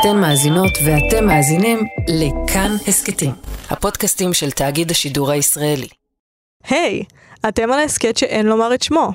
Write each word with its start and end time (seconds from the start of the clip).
אתן 0.00 0.20
מאזינות 0.20 0.70
ואתם 0.84 1.26
מאזינים 1.26 1.78
לכאן 2.08 2.76
הסכתים, 2.88 3.30
הפודקאסטים 3.70 4.34
של 4.34 4.50
תאגיד 4.50 4.90
השידור 4.90 5.30
הישראלי. 5.30 5.88
היי, 6.68 7.02
hey, 7.02 7.48
אתם 7.48 7.72
על 7.72 7.78
ההסכת 7.78 8.16
שאין 8.16 8.46
לומר 8.46 8.74
את 8.74 8.82
שמו. 8.82 9.12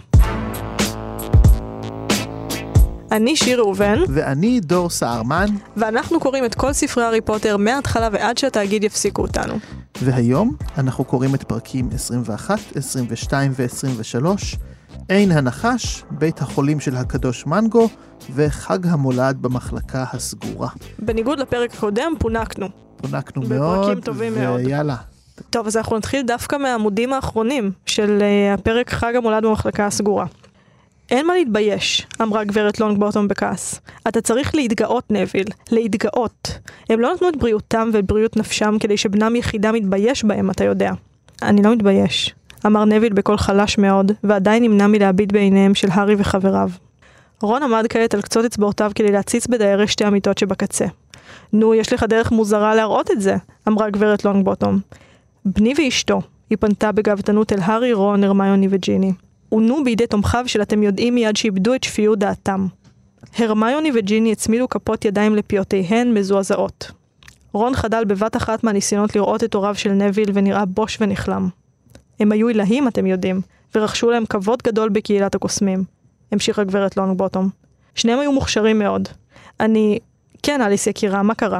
אני 3.12 3.36
שיר 3.36 3.59
ראובן. 3.59 3.99
ואני 4.09 4.59
דור 4.59 4.89
סהרמן. 4.89 5.46
ואנחנו 5.78 6.20
קוראים 6.20 6.46
את 6.46 6.55
כל 6.55 6.73
ספרי 6.73 7.04
הארי 7.04 7.21
פוטר 7.21 7.57
מההתחלה 7.57 8.09
ועד 8.11 8.38
שהתאגיד 8.38 8.84
יפסיקו 8.84 9.21
אותנו. 9.21 9.54
והיום 10.02 10.55
אנחנו 10.77 11.04
קוראים 11.04 11.36
את 11.36 11.43
פרקים 11.43 11.89
21, 11.93 12.59
22 12.75 13.52
ו-23, 13.55 14.25
עין 15.10 15.32
הנחש, 15.32 16.04
בית 16.12 16.42
החולים 16.42 16.80
של 16.80 16.96
הקדוש 16.96 17.46
מנגו, 17.46 17.89
וחג 18.36 18.88
המולד 18.88 19.38
במחלקה 19.42 20.06
הסגורה. 20.14 20.70
בניגוד 21.00 21.39
לפרק 21.39 21.74
הקודם, 21.74 22.14
פונקנו. 22.20 22.68
פונקנו 22.98 23.42
מאוד, 23.42 23.79
בפרקים 23.79 24.01
טובים 24.01 24.34
מאוד. 24.36 24.62
ויאללה. 24.65 24.96
טוב, 25.50 25.68
אז 25.68 25.78
אנחנו 25.78 25.98
נתחיל 25.98 26.21
דווקא 26.21 26.56
מהעמודים 26.56 27.14
האחרונים 27.14 27.71
של 27.86 28.20
uh, 28.20 28.60
הפרק 28.60 28.89
חג 28.89 29.15
המולד 29.15 29.46
במחלקה 29.46 29.86
הסגורה. 29.86 30.25
אין 31.12 31.28
מה 31.28 31.34
להתבייש, 31.34 32.08
אמרה 32.22 32.44
גברת 32.44 32.80
לונגבוטום 32.80 33.28
בכעס. 33.28 33.81
אתה 34.08 34.22
צריך 34.22 34.56
להתגאות, 34.56 35.12
נביל, 35.12 35.48
להתגאות. 35.72 36.59
הם 36.89 37.00
לא 37.00 37.14
נתנו 37.14 37.30
את 37.30 37.38
בריאותם 37.38 37.89
ואת 37.94 38.06
בריאות 38.06 38.38
נפשם 38.38 38.78
כדי 38.80 38.98
שבנם 38.98 39.36
יחידה 39.36 39.72
מתבייש 39.72 40.23
בהם, 40.23 40.52
אתה 40.52 40.64
יודע. 40.64 40.92
אני 41.42 41.62
לא 41.62 41.72
מתבייש, 41.73 42.36
אמר 42.66 42.86
נביל 42.86 43.14
בקול 43.14 43.38
חלש 43.38 43.78
מאוד, 43.78 44.11
ועדיין 44.23 44.64
נמנע 44.64 44.88
מלהביט 44.88 45.31
בעיניהם 45.31 45.73
של 45.75 45.88
הארי 45.92 46.16
וחבריו. 46.17 46.70
רון 47.42 47.64
עמד 47.64 47.86
כעת 47.89 48.14
על 48.14 48.22
קצות 48.22 48.45
אצבעותיו 48.45 48.92
כדי 48.95 49.11
להציץ 49.11 49.47
בדיירי 49.47 49.88
שתי 49.88 50.06
המיטות 50.06 50.38
שבקצה. 50.38 50.86
נו, 51.53 51.75
יש 51.75 51.94
לך 51.94 52.03
דרך 52.03 52.31
מוזרה 52.31 52.75
להראות 52.75 53.11
את 53.11 53.22
זה, 53.22 53.36
אמרה 53.67 53.89
גברת 53.89 54.26
לונגבוטום. 54.26 54.80
בני 55.45 55.73
ואשתו, 55.78 56.22
היא 56.50 56.58
פנתה 56.59 56.92
בגאוותנות 56.92 57.54
אל 57.54 57.59
הארי, 57.62 57.94
רון, 57.94 58.23
הרמיוני 58.23 58.67
וג'יני. 58.70 59.14
עונו 59.50 59.84
בידי 59.84 60.08
תומכיו 60.08 60.44
של 60.48 60.62
אתם 60.62 60.84
יודעים 60.84 61.16
מיד 61.16 61.38
שאיבדו 61.38 61.73
את 61.73 61.84
שפיות 61.84 62.20
דעתם. 62.20 62.67
הרמיוני 63.38 63.92
וג'יני 63.94 64.32
הצמידו 64.32 64.70
כפות 64.70 65.06
ידיים 65.06 65.36
לפיותיהן 65.36 66.14
מזועזעות. 66.14 66.92
רון 67.54 67.76
חדל 67.76 68.04
בבת 68.06 68.38
אחת 68.38 68.64
מהניסיונות 68.64 69.16
לראות 69.16 69.44
את 69.44 69.54
הוריו 69.54 69.76
של 69.76 69.92
נביל 69.92 70.30
ונראה 70.34 70.66
בוש 70.66 70.98
ונכלם. 71.02 71.50
הם 72.22 72.31
היו 72.31 72.47
עילאים, 72.47 72.88
אתם 72.88 73.05
יודעים, 73.05 73.41
ורכשו 73.75 74.11
להם 74.11 74.25
כבוד 74.25 74.59
גדול 74.64 74.89
בקהילת 74.89 75.36
הקוסמים. 75.36 75.83
המשיכה 76.31 76.64
גברת 76.64 76.97
לונגבוטום. 76.97 77.50
שניהם 77.95 78.19
היו 78.19 78.31
מוכשרים 78.31 78.80
מאוד. 78.80 79.08
אני... 79.59 80.00
כן, 80.44 80.61
אליס 80.61 80.88
יקירה, 80.88 81.23
מה 81.23 81.36
קרה? 81.36 81.59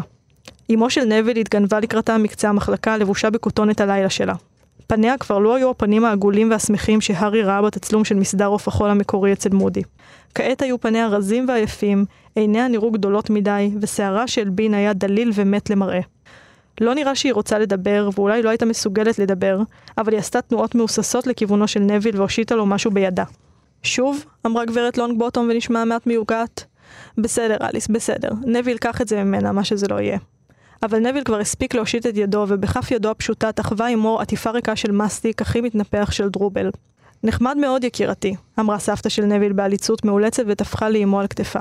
אמו 0.74 0.90
של 0.90 1.06
נביל 1.06 1.38
התגנבה 1.38 1.80
לקראתה 1.80 2.18
מקצה 2.18 2.50
המחלקה 2.50 2.98
לבושה 2.98 3.30
בכותונת 3.30 3.82
הלילה 3.82 4.10
שלה. 4.10 4.34
פניה 4.88 5.18
כבר 5.18 5.40
לא 5.40 5.56
היו 5.56 5.70
הפנים 5.70 6.06
העגולים 6.06 6.52
והשמחים 6.52 7.02
שהארי 7.02 7.44
ראה 7.44 7.62
בתצלום 7.62 8.06
של 8.06 8.16
מסדר 8.16 8.48
עוף 8.48 8.68
החול 8.68 8.90
המקורי 8.90 9.34
אצל 9.34 9.50
מודי. 9.50 9.82
כעת 10.36 10.62
היו 10.62 10.82
פניה 10.82 11.08
רזים 11.08 11.46
ועייפים, 11.48 12.06
עיניה 12.36 12.68
נראו 12.68 12.92
גדולות 12.92 13.30
מדי, 13.30 13.72
ושערה 13.82 14.28
של 14.28 14.50
בין 14.50 14.74
היה 14.74 14.94
דליל 14.94 15.32
ומת 15.36 15.70
למראה. 15.70 16.02
לא 16.82 16.96
נראה 16.96 17.16
שהיא 17.16 17.34
רוצה 17.34 17.60
לדבר, 17.60 18.10
ואולי 18.16 18.42
לא 18.42 18.50
הייתה 18.50 18.66
מסוגלת 18.66 19.20
לדבר, 19.20 19.60
אבל 19.98 20.12
היא 20.12 20.20
עשתה 20.20 20.42
תנועות 20.42 20.76
מהוססות 20.76 21.28
לכיוונו 21.28 21.68
של 21.68 21.80
נביל 21.80 22.18
והושיטה 22.18 22.56
לו 22.56 22.66
משהו 22.66 22.92
בידה. 22.92 23.24
שוב? 23.84 24.26
אמרה 24.46 24.66
גברת 24.66 24.98
לונג 24.98 25.20
בוטום 25.20 25.48
ונשמעה 25.52 25.86
מעט 25.86 26.08
מיוגעת. 26.08 26.66
בסדר, 27.18 27.58
אליס, 27.62 27.88
בסדר. 27.88 28.30
נביל, 28.46 28.78
קח 28.78 29.02
את 29.02 29.08
זה 29.08 29.24
ממנה, 29.24 29.52
מה 29.52 29.64
שזה 29.64 29.88
לא 29.90 30.02
יהיה. 30.02 30.18
אבל 30.84 31.00
נביל 31.00 31.24
כבר 31.24 31.40
הספיק 31.40 31.74
להושיט 31.74 32.08
את 32.08 32.18
ידו, 32.18 32.46
ובכף 32.48 32.92
ידו 32.92 33.10
הפשוטה 33.12 33.52
תחווה 33.52 33.88
עמו 33.88 34.20
עטיפה 34.22 34.50
ריקה 34.50 34.76
של 34.76 34.92
מסטיק 34.92 35.42
הכי 35.42 35.62
מתנפח 35.62 36.12
של 36.12 36.30
דרובל. 36.30 36.70
נחמד 37.24 37.58
מאוד, 37.58 37.84
יקירתי, 37.84 38.36
אמרה 38.60 38.80
סבתא 38.80 39.10
של 39.10 39.26
נביל 39.26 39.54
בעליצות 39.54 40.06
מאולצת 40.06 40.44
וטפחה 40.48 40.90
לאמו 40.90 41.20
על 41.20 41.28
כתפה. 41.28 41.60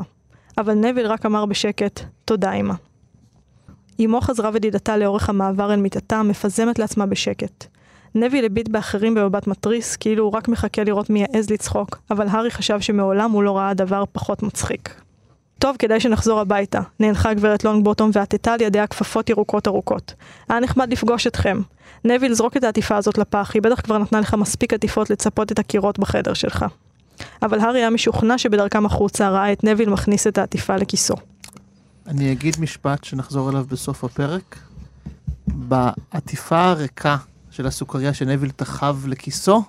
אבל 0.58 0.74
נביל 0.74 1.06
רק 1.06 1.26
אמר 1.26 1.46
בשקט, 1.46 2.00
תודה 2.24 2.52
אמא. 2.52 2.74
אמו 4.04 4.20
חזרה 4.20 4.50
ודידתה 4.52 4.96
לאורך 4.96 5.28
המעבר 5.28 5.72
אל 5.72 5.80
מיטתה, 5.80 6.22
מפזמת 6.22 6.78
לעצמה 6.78 7.06
בשקט. 7.06 7.66
נביל 8.14 8.44
הביט 8.44 8.68
באחרים 8.68 9.14
במבט 9.14 9.46
מתריס, 9.46 9.96
כאילו 9.96 10.24
הוא 10.24 10.32
רק 10.32 10.48
מחכה 10.48 10.84
לראות 10.84 11.10
מי 11.10 11.24
יעז 11.32 11.50
לצחוק, 11.50 11.98
אבל 12.10 12.26
הארי 12.28 12.50
חשב 12.50 12.80
שמעולם 12.80 13.30
הוא 13.30 13.42
לא 13.42 13.56
ראה 13.56 13.74
דבר 13.74 14.04
פחות 14.12 14.42
מצחיק. 14.42 15.00
טוב, 15.58 15.76
כדאי 15.78 16.00
שנחזור 16.00 16.40
הביתה, 16.40 16.80
נאנחה 17.00 17.34
גברת 17.34 17.64
לונגבוטום 17.64 18.10
ועטתה 18.12 18.52
על 18.52 18.60
ידיה 18.60 18.86
כפפות 18.86 19.30
ירוקות 19.30 19.68
ארוכות. 19.68 20.14
היה 20.48 20.60
נחמד 20.60 20.92
לפגוש 20.92 21.26
אתכם. 21.26 21.60
נביל, 22.04 22.34
זרוק 22.34 22.56
את 22.56 22.64
העטיפה 22.64 22.96
הזאת 22.96 23.18
לפח, 23.18 23.50
היא 23.54 23.62
בטח 23.62 23.80
כבר 23.80 23.98
נתנה 23.98 24.20
לך 24.20 24.34
מספיק 24.34 24.74
עטיפות 24.74 25.10
לצפות 25.10 25.52
את 25.52 25.58
הקירות 25.58 25.98
בחדר 25.98 26.34
שלך. 26.34 26.64
אבל 27.42 27.60
הארי 27.60 27.78
היה 27.78 27.90
משוכנע 27.90 28.38
שבדרכם 28.38 28.86
החוצה 28.86 29.28
ראה 29.28 29.52
את 29.52 29.64
נביל 29.64 29.90
מכניס 29.90 30.26
את 30.26 30.38
העטיפה 30.38 30.76
לכיסו. 30.76 31.14
אני 32.10 32.32
אגיד 32.32 32.56
משפט 32.60 33.04
שנחזור 33.04 33.50
אליו 33.50 33.64
בסוף 33.68 34.04
הפרק. 34.04 34.56
בעטיפה 35.46 36.60
הריקה 36.60 37.16
של 37.50 37.66
הסוכריה 37.66 38.14
שנביל 38.14 38.50
תחב 38.50 38.96
לכיסו, 39.06 39.62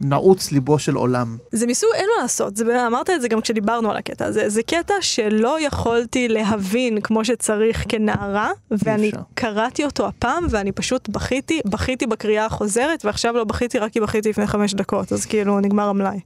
נעוץ 0.00 0.52
ליבו 0.52 0.78
של 0.78 0.94
עולם. 0.94 1.36
זה 1.52 1.66
מסוג, 1.66 1.90
אין 1.94 2.06
מה 2.16 2.22
לעשות, 2.22 2.56
זה, 2.56 2.86
אמרת 2.86 3.10
את 3.10 3.20
זה 3.20 3.28
גם 3.28 3.40
כשדיברנו 3.40 3.90
על 3.90 3.96
הקטע 3.96 4.24
הזה, 4.24 4.48
זה 4.48 4.62
קטע 4.62 4.94
שלא 5.00 5.60
יכולתי 5.60 6.28
להבין 6.28 7.00
כמו 7.00 7.24
שצריך 7.24 7.84
כנערה, 7.88 8.50
ואני 8.70 9.08
אפשר. 9.08 9.20
קראתי 9.34 9.84
אותו 9.84 10.06
הפעם, 10.06 10.46
ואני 10.50 10.72
פשוט 10.72 11.08
בכיתי, 11.08 11.60
בכיתי 11.64 12.06
בקריאה 12.06 12.46
החוזרת, 12.46 13.04
ועכשיו 13.04 13.34
לא 13.34 13.44
בכיתי 13.44 13.78
רק 13.78 13.92
כי 13.92 14.00
בכיתי 14.00 14.28
לפני 14.28 14.46
חמש 14.46 14.74
דקות, 14.74 15.12
אז 15.12 15.26
כאילו 15.26 15.60
נגמר 15.60 15.88
המלאי. 15.88 16.20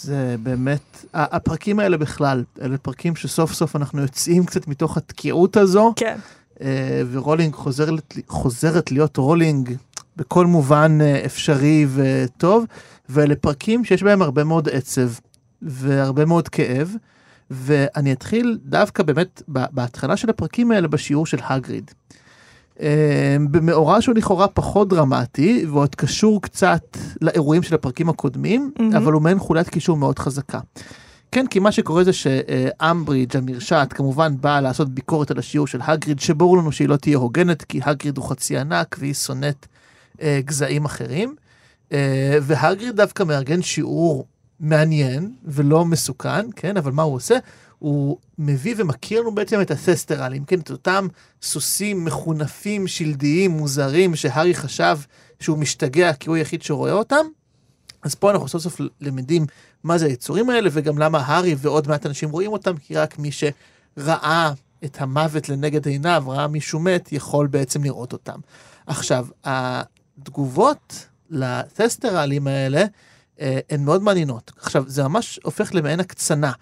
זה 0.00 0.36
באמת, 0.42 1.04
הפרקים 1.14 1.78
האלה 1.78 1.96
בכלל, 1.96 2.44
אלה 2.62 2.78
פרקים 2.78 3.16
שסוף 3.16 3.52
סוף 3.52 3.76
אנחנו 3.76 4.02
יוצאים 4.02 4.46
קצת 4.46 4.68
מתוך 4.68 4.96
התקיעות 4.96 5.56
הזו, 5.56 5.92
כן. 5.96 6.18
אה, 6.60 7.02
ורולינג 7.10 7.54
חוזרת, 7.54 8.14
חוזרת 8.26 8.92
להיות 8.92 9.16
רולינג 9.16 9.76
בכל 10.16 10.46
מובן 10.46 10.98
אה, 11.00 11.22
אפשרי 11.26 11.86
וטוב, 11.94 12.64
ואלה 13.08 13.34
פרקים 13.36 13.84
שיש 13.84 14.02
בהם 14.02 14.22
הרבה 14.22 14.44
מאוד 14.44 14.68
עצב 14.68 15.08
והרבה 15.62 16.24
מאוד 16.24 16.48
כאב, 16.48 16.94
ואני 17.50 18.12
אתחיל 18.12 18.58
דווקא 18.64 19.02
באמת 19.02 19.42
בהתחלה 19.48 20.16
של 20.16 20.30
הפרקים 20.30 20.70
האלה 20.70 20.88
בשיעור 20.88 21.26
של 21.26 21.38
האגריד. 21.42 21.90
אה, 22.80 23.36
במאורע 23.50 24.02
שהוא 24.02 24.14
לכאורה 24.14 24.48
פחות 24.48 24.88
דרמטי, 24.88 25.66
ועוד 25.72 25.94
קשור 25.94 26.42
קצת 26.42 26.96
לאירועים 27.20 27.62
של 27.62 27.74
הפרקים 27.74 28.08
הקודמים, 28.08 28.72
מהמם. 28.78 28.96
אבל 28.96 29.12
הוא 29.12 29.22
מעין 29.22 29.38
חוליית 29.38 29.68
קישור 29.68 29.96
מאוד 29.96 30.18
חזקה. 30.18 30.60
כן, 31.32 31.46
כי 31.46 31.58
מה 31.58 31.72
שקורה 31.72 32.04
זה 32.04 32.12
שאמברידג' 32.12 33.36
המרשעת 33.36 33.92
כמובן 33.92 34.34
באה 34.40 34.60
לעשות 34.60 34.88
ביקורת 34.88 35.30
על 35.30 35.38
השיעור 35.38 35.66
של 35.66 35.80
הגריד, 35.82 36.20
שברור 36.20 36.58
לנו 36.58 36.72
שהיא 36.72 36.88
לא 36.88 36.96
תהיה 36.96 37.18
הוגנת, 37.18 37.62
כי 37.62 37.80
הגריד 37.84 38.16
הוא 38.16 38.28
חצי 38.28 38.58
ענק 38.58 38.96
והיא 38.98 39.14
שונאת 39.14 39.66
אה, 40.22 40.40
גזעים 40.44 40.84
אחרים. 40.84 41.34
אה, 41.92 42.38
והגריד 42.42 42.96
דווקא 42.96 43.22
מארגן 43.22 43.62
שיעור 43.62 44.26
מעניין 44.60 45.32
ולא 45.44 45.84
מסוכן, 45.84 46.46
כן, 46.56 46.76
אבל 46.76 46.92
מה 46.92 47.02
הוא 47.02 47.14
עושה? 47.14 47.38
הוא 47.78 48.18
מביא 48.38 48.74
ומכיר 48.78 49.20
לנו 49.20 49.34
בעצם 49.34 49.60
את 49.60 49.70
הססטרלים, 49.70 50.44
כן, 50.44 50.60
את 50.60 50.70
אותם 50.70 51.06
סוסים 51.42 52.04
מחונפים, 52.04 52.86
שלדיים, 52.86 53.50
מוזרים, 53.50 54.16
שהארי 54.16 54.54
חשב 54.54 54.98
שהוא 55.40 55.58
משתגע 55.58 56.12
כי 56.12 56.28
הוא 56.28 56.36
היחיד 56.36 56.62
שרואה 56.62 56.92
אותם. 56.92 57.26
אז 58.02 58.14
פה 58.14 58.30
אנחנו 58.30 58.48
סוף 58.48 58.62
סוף 58.62 58.80
למדים 59.00 59.46
מה 59.84 59.98
זה 59.98 60.06
היצורים 60.06 60.50
האלה, 60.50 60.68
וגם 60.72 60.98
למה 60.98 61.18
הארי 61.18 61.54
ועוד 61.58 61.88
מעט 61.88 62.06
אנשים 62.06 62.30
רואים 62.30 62.52
אותם, 62.52 62.76
כי 62.76 62.94
רק 62.94 63.18
מי 63.18 63.30
שראה 63.32 64.52
את 64.84 65.00
המוות 65.00 65.48
לנגד 65.48 65.86
עיניו, 65.86 66.24
ראה 66.26 66.48
מישהו 66.48 66.80
מת, 66.80 67.12
יכול 67.12 67.46
בעצם 67.46 67.84
לראות 67.84 68.12
אותם. 68.12 68.40
עכשיו, 68.86 69.26
התגובות 69.44 71.06
לטסטרלים 71.30 72.46
האלה 72.46 72.84
אה, 73.40 73.58
הן 73.70 73.84
מאוד 73.84 74.02
מעניינות. 74.02 74.52
עכשיו, 74.56 74.84
זה 74.86 75.02
ממש 75.02 75.40
הופך 75.42 75.74
למעין 75.74 76.00
הקצנה, 76.00 76.52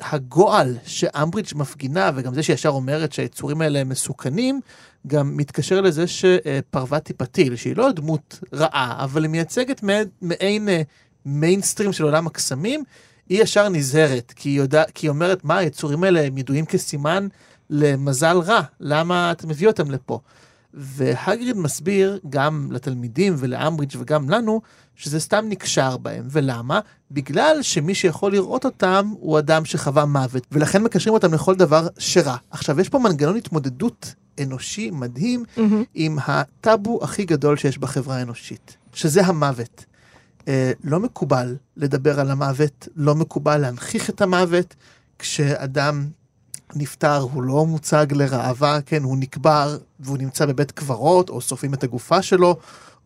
שהגועל 0.00 0.76
שאמברידג' 0.86 1.48
מפגינה, 1.54 2.10
וגם 2.14 2.34
זה 2.34 2.42
שישר 2.42 2.68
אומרת 2.68 3.12
שהיצורים 3.12 3.60
האלה 3.60 3.78
הם 3.78 3.88
מסוכנים, 3.88 4.60
גם 5.06 5.36
מתקשר 5.36 5.80
לזה 5.80 6.04
שפרווטי 6.06 7.12
פתיל, 7.12 7.56
שהיא 7.56 7.76
לא 7.76 7.92
דמות 7.92 8.38
רעה, 8.54 9.04
אבל 9.04 9.22
היא 9.22 9.30
מייצגת 9.30 9.82
מעין- 9.82 10.08
מעין 10.22 10.68
אה, 10.68 10.82
מיינסטרים 11.26 11.92
של 11.92 12.04
עולם 12.04 12.26
הקסמים, 12.26 12.84
היא 13.28 13.42
ישר 13.42 13.68
נזהרת, 13.68 14.32
כי 14.36 14.48
היא, 14.48 14.56
יודע, 14.56 14.84
כי 14.94 15.06
היא 15.06 15.10
אומרת, 15.10 15.44
מה, 15.44 15.58
היצורים 15.58 16.04
האלה 16.04 16.20
הם 16.20 16.38
ידועים 16.38 16.64
כסימן 16.64 17.28
למזל 17.70 18.36
רע, 18.38 18.60
למה 18.80 19.32
אתה 19.32 19.46
מביא 19.46 19.66
אותם 19.66 19.90
לפה? 19.90 20.20
והגריד 20.74 21.56
מסביר 21.56 22.18
גם 22.30 22.68
לתלמידים 22.70 23.34
ולאמברידג' 23.38 23.96
וגם 23.98 24.30
לנו, 24.30 24.60
שזה 24.94 25.20
סתם 25.20 25.44
נקשר 25.48 25.96
בהם. 25.96 26.24
ולמה? 26.30 26.80
בגלל 27.10 27.58
שמי 27.62 27.94
שיכול 27.94 28.32
לראות 28.32 28.64
אותם 28.64 29.12
הוא 29.20 29.38
אדם 29.38 29.64
שחווה 29.64 30.04
מוות, 30.04 30.46
ולכן 30.52 30.82
מקשרים 30.82 31.14
אותם 31.14 31.34
לכל 31.34 31.54
דבר 31.54 31.86
שרע. 31.98 32.36
עכשיו, 32.50 32.80
יש 32.80 32.88
פה 32.88 32.98
מנגנון 32.98 33.36
התמודדות 33.36 34.14
אנושי 34.42 34.90
מדהים 34.90 35.44
Mm-hmm. 35.56 35.60
עם 35.94 36.18
הטאבו 36.26 37.00
הכי 37.02 37.24
גדול 37.24 37.56
שיש 37.56 37.78
בחברה 37.78 38.16
האנושית, 38.16 38.76
שזה 38.92 39.26
המוות. 39.26 39.84
אה, 40.48 40.72
לא 40.84 41.00
מקובל 41.00 41.56
לדבר 41.76 42.20
על 42.20 42.30
המוות, 42.30 42.88
לא 42.96 43.14
מקובל 43.14 43.56
להנכיח 43.56 44.10
את 44.10 44.20
המוות. 44.20 44.74
כשאדם 45.18 46.08
נפטר 46.74 47.16
הוא 47.16 47.42
לא 47.42 47.66
מוצג 47.66 48.06
לראווה, 48.10 48.80
כן, 48.80 49.02
הוא 49.02 49.16
נקבר 49.18 49.78
והוא 50.00 50.18
נמצא 50.18 50.46
בבית 50.46 50.70
קברות, 50.70 51.30
או 51.30 51.40
שורפים 51.40 51.74
את 51.74 51.84
הגופה 51.84 52.22
שלו, 52.22 52.56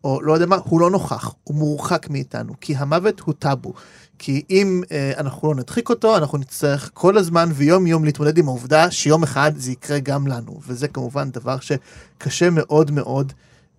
או 0.03 0.21
לא 0.21 0.33
יודע 0.33 0.45
מה, 0.45 0.57
הוא 0.63 0.79
לא 0.79 0.91
נוכח, 0.91 1.33
הוא 1.43 1.55
מורחק 1.55 2.09
מאיתנו, 2.09 2.53
כי 2.61 2.75
המוות 2.75 3.19
הוא 3.19 3.33
טאבו. 3.39 3.73
כי 4.19 4.43
אם 4.49 4.81
אה, 4.91 5.11
אנחנו 5.17 5.47
לא 5.47 5.55
נדחיק 5.55 5.89
אותו, 5.89 6.17
אנחנו 6.17 6.37
נצטרך 6.37 6.91
כל 6.93 7.17
הזמן 7.17 7.49
ויום 7.53 7.87
יום 7.87 8.05
להתמודד 8.05 8.37
עם 8.37 8.47
העובדה 8.47 8.91
שיום 8.91 9.23
אחד 9.23 9.51
זה 9.55 9.71
יקרה 9.71 9.99
גם 9.99 10.27
לנו, 10.27 10.59
וזה 10.67 10.87
כמובן 10.87 11.31
דבר 11.31 11.57
שקשה 11.59 12.49
מאוד 12.49 12.91
מאוד 12.91 13.33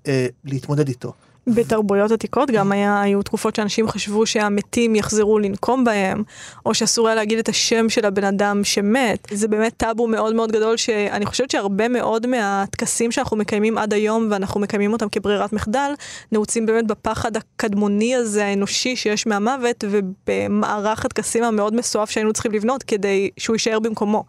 אה, 0.06 0.26
להתמודד 0.44 0.88
איתו. 0.88 1.12
בתרבויות 1.46 2.12
עתיקות 2.12 2.50
גם 2.50 2.72
היה, 2.72 3.00
היו 3.00 3.22
תקופות 3.22 3.56
שאנשים 3.56 3.88
חשבו 3.88 4.26
שהמתים 4.26 4.94
יחזרו 4.94 5.38
לנקום 5.38 5.84
בהם, 5.84 6.22
או 6.66 6.74
שאסור 6.74 7.08
היה 7.08 7.14
להגיד 7.14 7.38
את 7.38 7.48
השם 7.48 7.88
של 7.88 8.06
הבן 8.06 8.24
אדם 8.24 8.64
שמת. 8.64 9.28
זה 9.30 9.48
באמת 9.48 9.74
טאבו 9.76 10.06
מאוד 10.06 10.34
מאוד 10.34 10.52
גדול, 10.52 10.76
שאני 10.76 11.26
חושבת 11.26 11.50
שהרבה 11.50 11.88
מאוד 11.88 12.26
מהטקסים 12.26 13.12
שאנחנו 13.12 13.36
מקיימים 13.36 13.78
עד 13.78 13.92
היום, 13.92 14.28
ואנחנו 14.30 14.60
מקיימים 14.60 14.92
אותם 14.92 15.08
כברירת 15.08 15.52
מחדל, 15.52 15.92
נעוצים 16.32 16.66
באמת 16.66 16.86
בפחד 16.86 17.36
הקדמוני 17.36 18.14
הזה, 18.14 18.44
האנושי 18.44 18.96
שיש 18.96 19.26
מהמוות, 19.26 19.84
ובמערך 19.90 21.04
הטקסים 21.04 21.44
המאוד 21.44 21.74
מסואב 21.74 22.06
שהיינו 22.06 22.32
צריכים 22.32 22.52
לבנות 22.52 22.82
כדי 22.82 23.30
שהוא 23.36 23.54
יישאר 23.54 23.78
במקומו. 23.78 24.24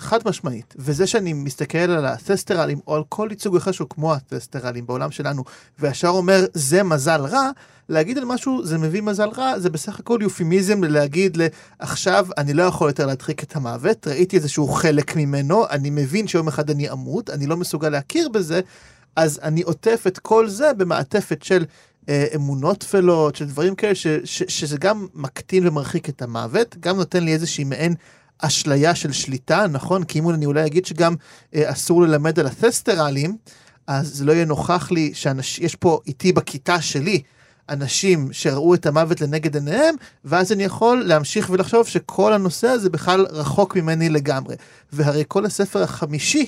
חד 0.00 0.18
משמעית, 0.24 0.74
וזה 0.78 1.06
שאני 1.06 1.32
מסתכל 1.32 1.78
על 1.78 2.06
הטסטרלים 2.06 2.80
או 2.86 2.94
על 2.94 3.02
כל 3.08 3.28
ייצוג 3.30 3.56
אחר 3.56 3.72
שהוא 3.72 3.88
כמו 3.88 4.14
הטסטרלים 4.14 4.86
בעולם 4.86 5.10
שלנו, 5.10 5.44
וישר 5.78 6.08
אומר 6.08 6.44
זה 6.54 6.82
מזל 6.82 7.20
רע, 7.20 7.50
להגיד 7.88 8.18
על 8.18 8.24
משהו 8.24 8.66
זה 8.66 8.78
מביא 8.78 9.02
מזל 9.02 9.28
רע, 9.28 9.58
זה 9.58 9.70
בסך 9.70 10.00
הכל 10.00 10.18
יופימיזם 10.22 10.84
להגיד 10.84 11.36
לעכשיו 11.36 12.26
אני 12.38 12.54
לא 12.54 12.62
יכול 12.62 12.88
יותר 12.88 13.06
להדחיק 13.06 13.42
את 13.42 13.56
המוות, 13.56 14.06
ראיתי 14.06 14.36
איזשהו 14.36 14.68
חלק 14.68 15.16
ממנו, 15.16 15.68
אני 15.70 15.90
מבין 15.90 16.28
שיום 16.28 16.48
אחד 16.48 16.70
אני 16.70 16.90
אמות, 16.90 17.30
אני 17.30 17.46
לא 17.46 17.56
מסוגל 17.56 17.88
להכיר 17.88 18.28
בזה, 18.28 18.60
אז 19.16 19.40
אני 19.42 19.62
עוטף 19.62 20.04
את 20.06 20.18
כל 20.18 20.48
זה 20.48 20.72
במעטפת 20.72 21.42
של 21.42 21.64
אה, 22.08 22.26
אמונות 22.34 22.78
טפלות, 22.78 23.36
של 23.36 23.44
דברים 23.44 23.74
כאלה, 23.74 23.94
ש, 23.94 24.06
ש, 24.24 24.42
שזה 24.48 24.76
גם 24.78 25.06
מקטין 25.14 25.66
ומרחיק 25.66 26.08
את 26.08 26.22
המוות, 26.22 26.76
גם 26.80 26.96
נותן 26.96 27.24
לי 27.24 27.32
איזושהי 27.32 27.64
מעין 27.64 27.94
אשליה 28.40 28.94
של 28.94 29.12
שליטה, 29.12 29.66
נכון? 29.66 30.04
כי 30.04 30.18
אם 30.18 30.30
אני 30.30 30.46
אולי 30.46 30.66
אגיד 30.66 30.86
שגם 30.86 31.14
אה, 31.54 31.72
אסור 31.72 32.02
ללמד 32.02 32.38
על 32.40 32.46
התסטרלים, 32.46 33.36
אז 33.86 34.22
לא 34.22 34.32
יהיה 34.32 34.44
נוכח 34.44 34.90
לי 34.90 35.12
שיש 35.40 35.74
פה 35.74 36.00
איתי 36.06 36.32
בכיתה 36.32 36.80
שלי 36.80 37.22
אנשים 37.70 38.28
שראו 38.32 38.74
את 38.74 38.86
המוות 38.86 39.20
לנגד 39.20 39.54
עיניהם, 39.54 39.94
ואז 40.24 40.52
אני 40.52 40.64
יכול 40.64 41.02
להמשיך 41.06 41.50
ולחשוב 41.50 41.86
שכל 41.86 42.32
הנושא 42.32 42.68
הזה 42.68 42.90
בכלל 42.90 43.26
רחוק 43.30 43.76
ממני 43.76 44.08
לגמרי. 44.08 44.54
והרי 44.92 45.24
כל 45.28 45.46
הספר 45.46 45.82
החמישי 45.82 46.46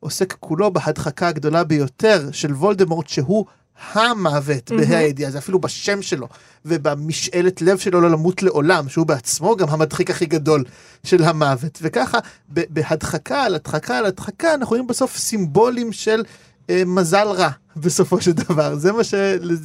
עוסק 0.00 0.36
כולו 0.40 0.70
בהדחקה 0.72 1.28
הגדולה 1.28 1.64
ביותר 1.64 2.28
של 2.32 2.52
וולדמורט, 2.52 3.08
שהוא 3.08 3.44
המוות 3.92 4.70
מהמם. 4.70 4.84
בה"א 4.84 4.96
הידיעה, 4.96 5.30
זה 5.30 5.38
אפילו 5.38 5.58
בשם 5.58 6.02
שלו, 6.02 6.28
ובמשאלת 6.64 7.62
לב 7.62 7.78
שלו 7.78 8.00
לא 8.00 8.10
למות 8.10 8.42
לעולם, 8.42 8.88
שהוא 8.88 9.06
בעצמו 9.06 9.56
גם 9.56 9.68
המדחיק 9.68 10.10
הכי 10.10 10.26
גדול 10.26 10.64
של 11.04 11.22
המוות. 11.24 11.78
וככה, 11.82 12.18
בהדחקה 12.48 13.42
על 13.42 13.54
הדחקה 13.54 13.98
על 13.98 14.06
הדחקה, 14.06 14.54
אנחנו 14.54 14.70
רואים 14.70 14.86
בסוף 14.86 15.16
סימבולים 15.16 15.92
של 15.92 16.22
אה, 16.70 16.82
מזל 16.86 17.26
רע, 17.28 17.50
בסופו 17.76 18.20
של 18.20 18.32
דבר. 18.32 18.76
זה 18.76 18.92
מה 18.92 19.04
ש... 19.04 19.14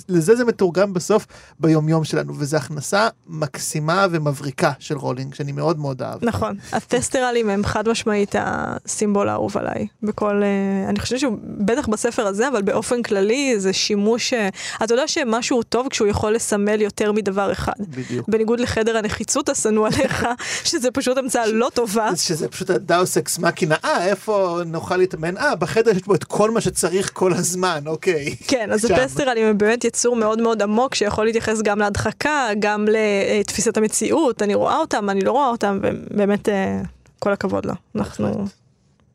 לזה 0.10 0.36
זה 0.36 0.46
מתורגם 0.46 0.94
בסוף 0.94 1.28
ביומיום 1.60 2.04
שלנו, 2.04 2.34
וזו 2.38 2.58
הכנסה 2.58 3.08
מקסימה 3.28 4.08
ומבריקה 4.12 4.72
של 4.80 4.98
רולינג, 4.98 5.34
שאני 5.34 5.52
מאוד 5.52 5.80
מאוד 5.80 6.02
אהב. 6.02 6.26
נכון, 6.26 6.58
הטסטרלים 6.72 7.50
הם 7.50 7.64
חד 7.64 7.90
משמעית 7.90 8.36
הסימבול 8.40 9.30
האהוב 9.30 9.58
עליי. 9.58 9.88
בכל, 10.04 10.44
אה, 10.44 10.90
אני 10.90 11.00
חושבת 11.00 11.20
שהוא 11.20 11.38
בטח 11.44 11.88
בספר 11.88 12.28
הזה, 12.28 12.48
אבל 12.48 12.62
באופן 12.62 13.04
כללי 13.04 13.60
זה 13.60 13.74
שימוש, 13.74 14.34
אה, 14.34 14.50
אתה 14.84 14.94
יודע 14.94 15.08
שמשהו 15.08 15.64
טוב 15.64 15.88
כשהוא 15.90 16.08
יכול 16.08 16.36
לסמל 16.36 16.82
יותר 16.82 17.12
מדבר 17.12 17.52
אחד. 17.52 17.74
בדיוק. 17.80 18.30
בניגוד 18.30 18.60
לחדר 18.60 18.98
הנחיצות 18.98 19.50
השנוא 19.50 19.88
עליך, 19.88 20.28
שזה 20.70 20.92
פשוט 20.92 21.18
המצאה 21.18 21.48
לא 21.48 21.70
טובה. 21.74 22.16
שזה 22.16 22.48
פשוט 22.48 22.70
הדאוס 22.70 23.18
אקס 23.18 23.40
מקינה, 23.40 23.76
אה, 23.86 24.06
איפה 24.06 24.60
נוכל 24.66 24.98
להתאמן? 24.98 25.38
אה, 25.38 25.56
בחדר 25.56 25.92
יש 25.92 26.04
בו 26.04 26.16
את 26.16 26.24
כל 26.24 26.52
מה 26.52 26.62
שצריך 26.62 27.12
כל 27.14 27.34
הזמן, 27.34 27.84
אוקיי. 28.00 28.36
כן, 28.48 28.72
אז 28.72 28.88
שם. 28.88 28.94
הטסטרלים 28.94 29.46
הם 29.46 29.58
באמת 29.58 29.84
יצור 29.84 30.16
מאוד 30.16 30.42
מאוד 30.42 30.62
עמוק, 30.62 30.96
שיכול 30.96 31.26
להתייחס 31.26 31.62
גם 31.62 31.80
להדחקה, 31.80 32.48
גם 32.60 32.88
לתפיסת 33.40 33.78
המציאות, 33.78 34.42
אני 34.42 34.56
רואה 34.56 34.78
אותם, 34.78 35.10
אני 35.10 35.22
לא 35.22 35.32
רואה 35.32 35.48
אותם, 35.48 35.80
ובאמת 35.82 36.50
אה, 36.50 36.82
כל 37.20 37.34
הכבוד 37.34 37.66
לו. 37.66 37.74
אנחנו. 37.96 38.46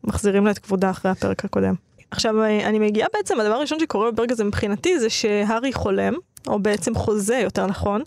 מחזירים 0.05 0.47
לה 0.47 0.51
את 0.51 0.59
כבודה 0.59 0.91
אחרי 0.91 1.11
הפרק 1.11 1.45
הקודם. 1.45 1.75
עכשיו, 2.11 2.43
אה, 2.43 2.69
אני 2.69 2.79
מגיעה 2.79 3.09
בעצם, 3.15 3.41
הדבר 3.41 3.55
הראשון 3.55 3.79
שקורה 3.81 4.11
בפרק 4.11 4.33
הזה 4.33 4.45
מבחינתי, 4.45 4.99
זה 4.99 5.11
שהארי 5.11 5.73
חולם. 5.73 6.15
או 6.47 6.59
בעצם 6.59 6.95
חוזה, 6.95 7.37
יותר 7.37 7.67
נכון, 7.67 8.03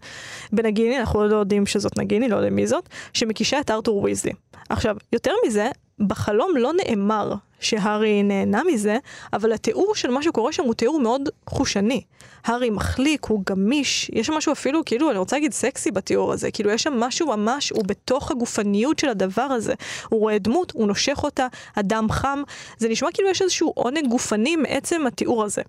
בנגיני, 0.53 0.99
אנחנו 0.99 1.27
לא 1.27 1.35
יודעים 1.35 1.65
שזאת 1.65 1.97
נגיני, 1.97 2.29
לא 2.29 2.35
יודעים 2.35 2.55
מי 2.55 2.67
זאת, 2.67 2.89
שמקישה 3.13 3.59
את 3.59 3.71
ארתור 3.71 4.03
ויזלי. 4.03 4.31
עכשיו, 4.69 4.95
יותר 5.13 5.31
מזה, 5.47 5.69
בחלום 5.99 6.57
לא 6.57 6.73
נאמר 6.73 7.33
שהארי 7.59 8.23
נהנה 8.23 8.61
מזה, 8.63 8.97
אבל 9.33 9.53
התיאור 9.53 9.95
של 9.95 10.11
מה 10.11 10.23
שקורה 10.23 10.53
שם 10.53 10.63
הוא 10.63 10.73
תיאור 10.73 10.99
מאוד 10.99 11.29
חושני. 11.47 12.01
הארי 12.45 12.69
מחליק, 12.69 13.25
הוא 13.25 13.41
גמיש, 13.49 14.11
יש 14.13 14.27
שם 14.27 14.33
משהו 14.33 14.53
אפילו, 14.53 14.85
כאילו, 14.85 15.11
אני 15.11 15.17
רוצה 15.17 15.35
להגיד 15.35 15.53
סקסי 15.53 15.91
בתיאור 15.91 16.33
הזה, 16.33 16.51
כאילו 16.51 16.71
יש 16.71 16.83
שם 16.83 16.93
משהו 16.93 17.27
ממש, 17.27 17.69
הוא 17.69 17.83
בתוך 17.83 18.31
הגופניות 18.31 18.99
של 18.99 19.09
הדבר 19.09 19.41
הזה. 19.41 19.73
הוא 20.09 20.19
רואה 20.19 20.37
דמות, 20.39 20.71
הוא 20.71 20.87
נושך 20.87 21.19
אותה, 21.23 21.47
הדם 21.75 22.07
חם, 22.11 22.41
זה 22.77 22.89
נשמע 22.89 23.09
כאילו 23.13 23.29
יש 23.29 23.41
איזשהו 23.41 23.71
עונג 23.75 24.07
גופני 24.09 24.55
מעצם 24.55 25.07
התיאור 25.07 25.43
הזה. 25.43 25.61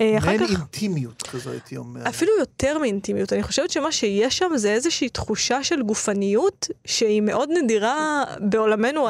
אה, 0.00 0.16
מעין. 0.24 0.42
אינטימיות 0.42 1.22
כזו 1.22 1.50
הייתי 1.50 1.76
אומר. 1.76 2.08
אפילו 2.08 2.32
יותר 2.38 2.78
מאינטימיות, 2.78 3.32
אני 3.32 3.42
חושבת 3.42 3.70
שמה 3.70 3.92
שיש 3.92 4.38
שם 4.38 4.50
זה 4.56 4.72
איזושהי 4.72 5.08
תחושה 5.08 5.64
של 5.64 5.82
גופניות 5.82 6.68
שהיא 6.84 7.20
מאוד 7.20 7.48
נדירה 7.62 8.24
בעולמנו 8.40 9.08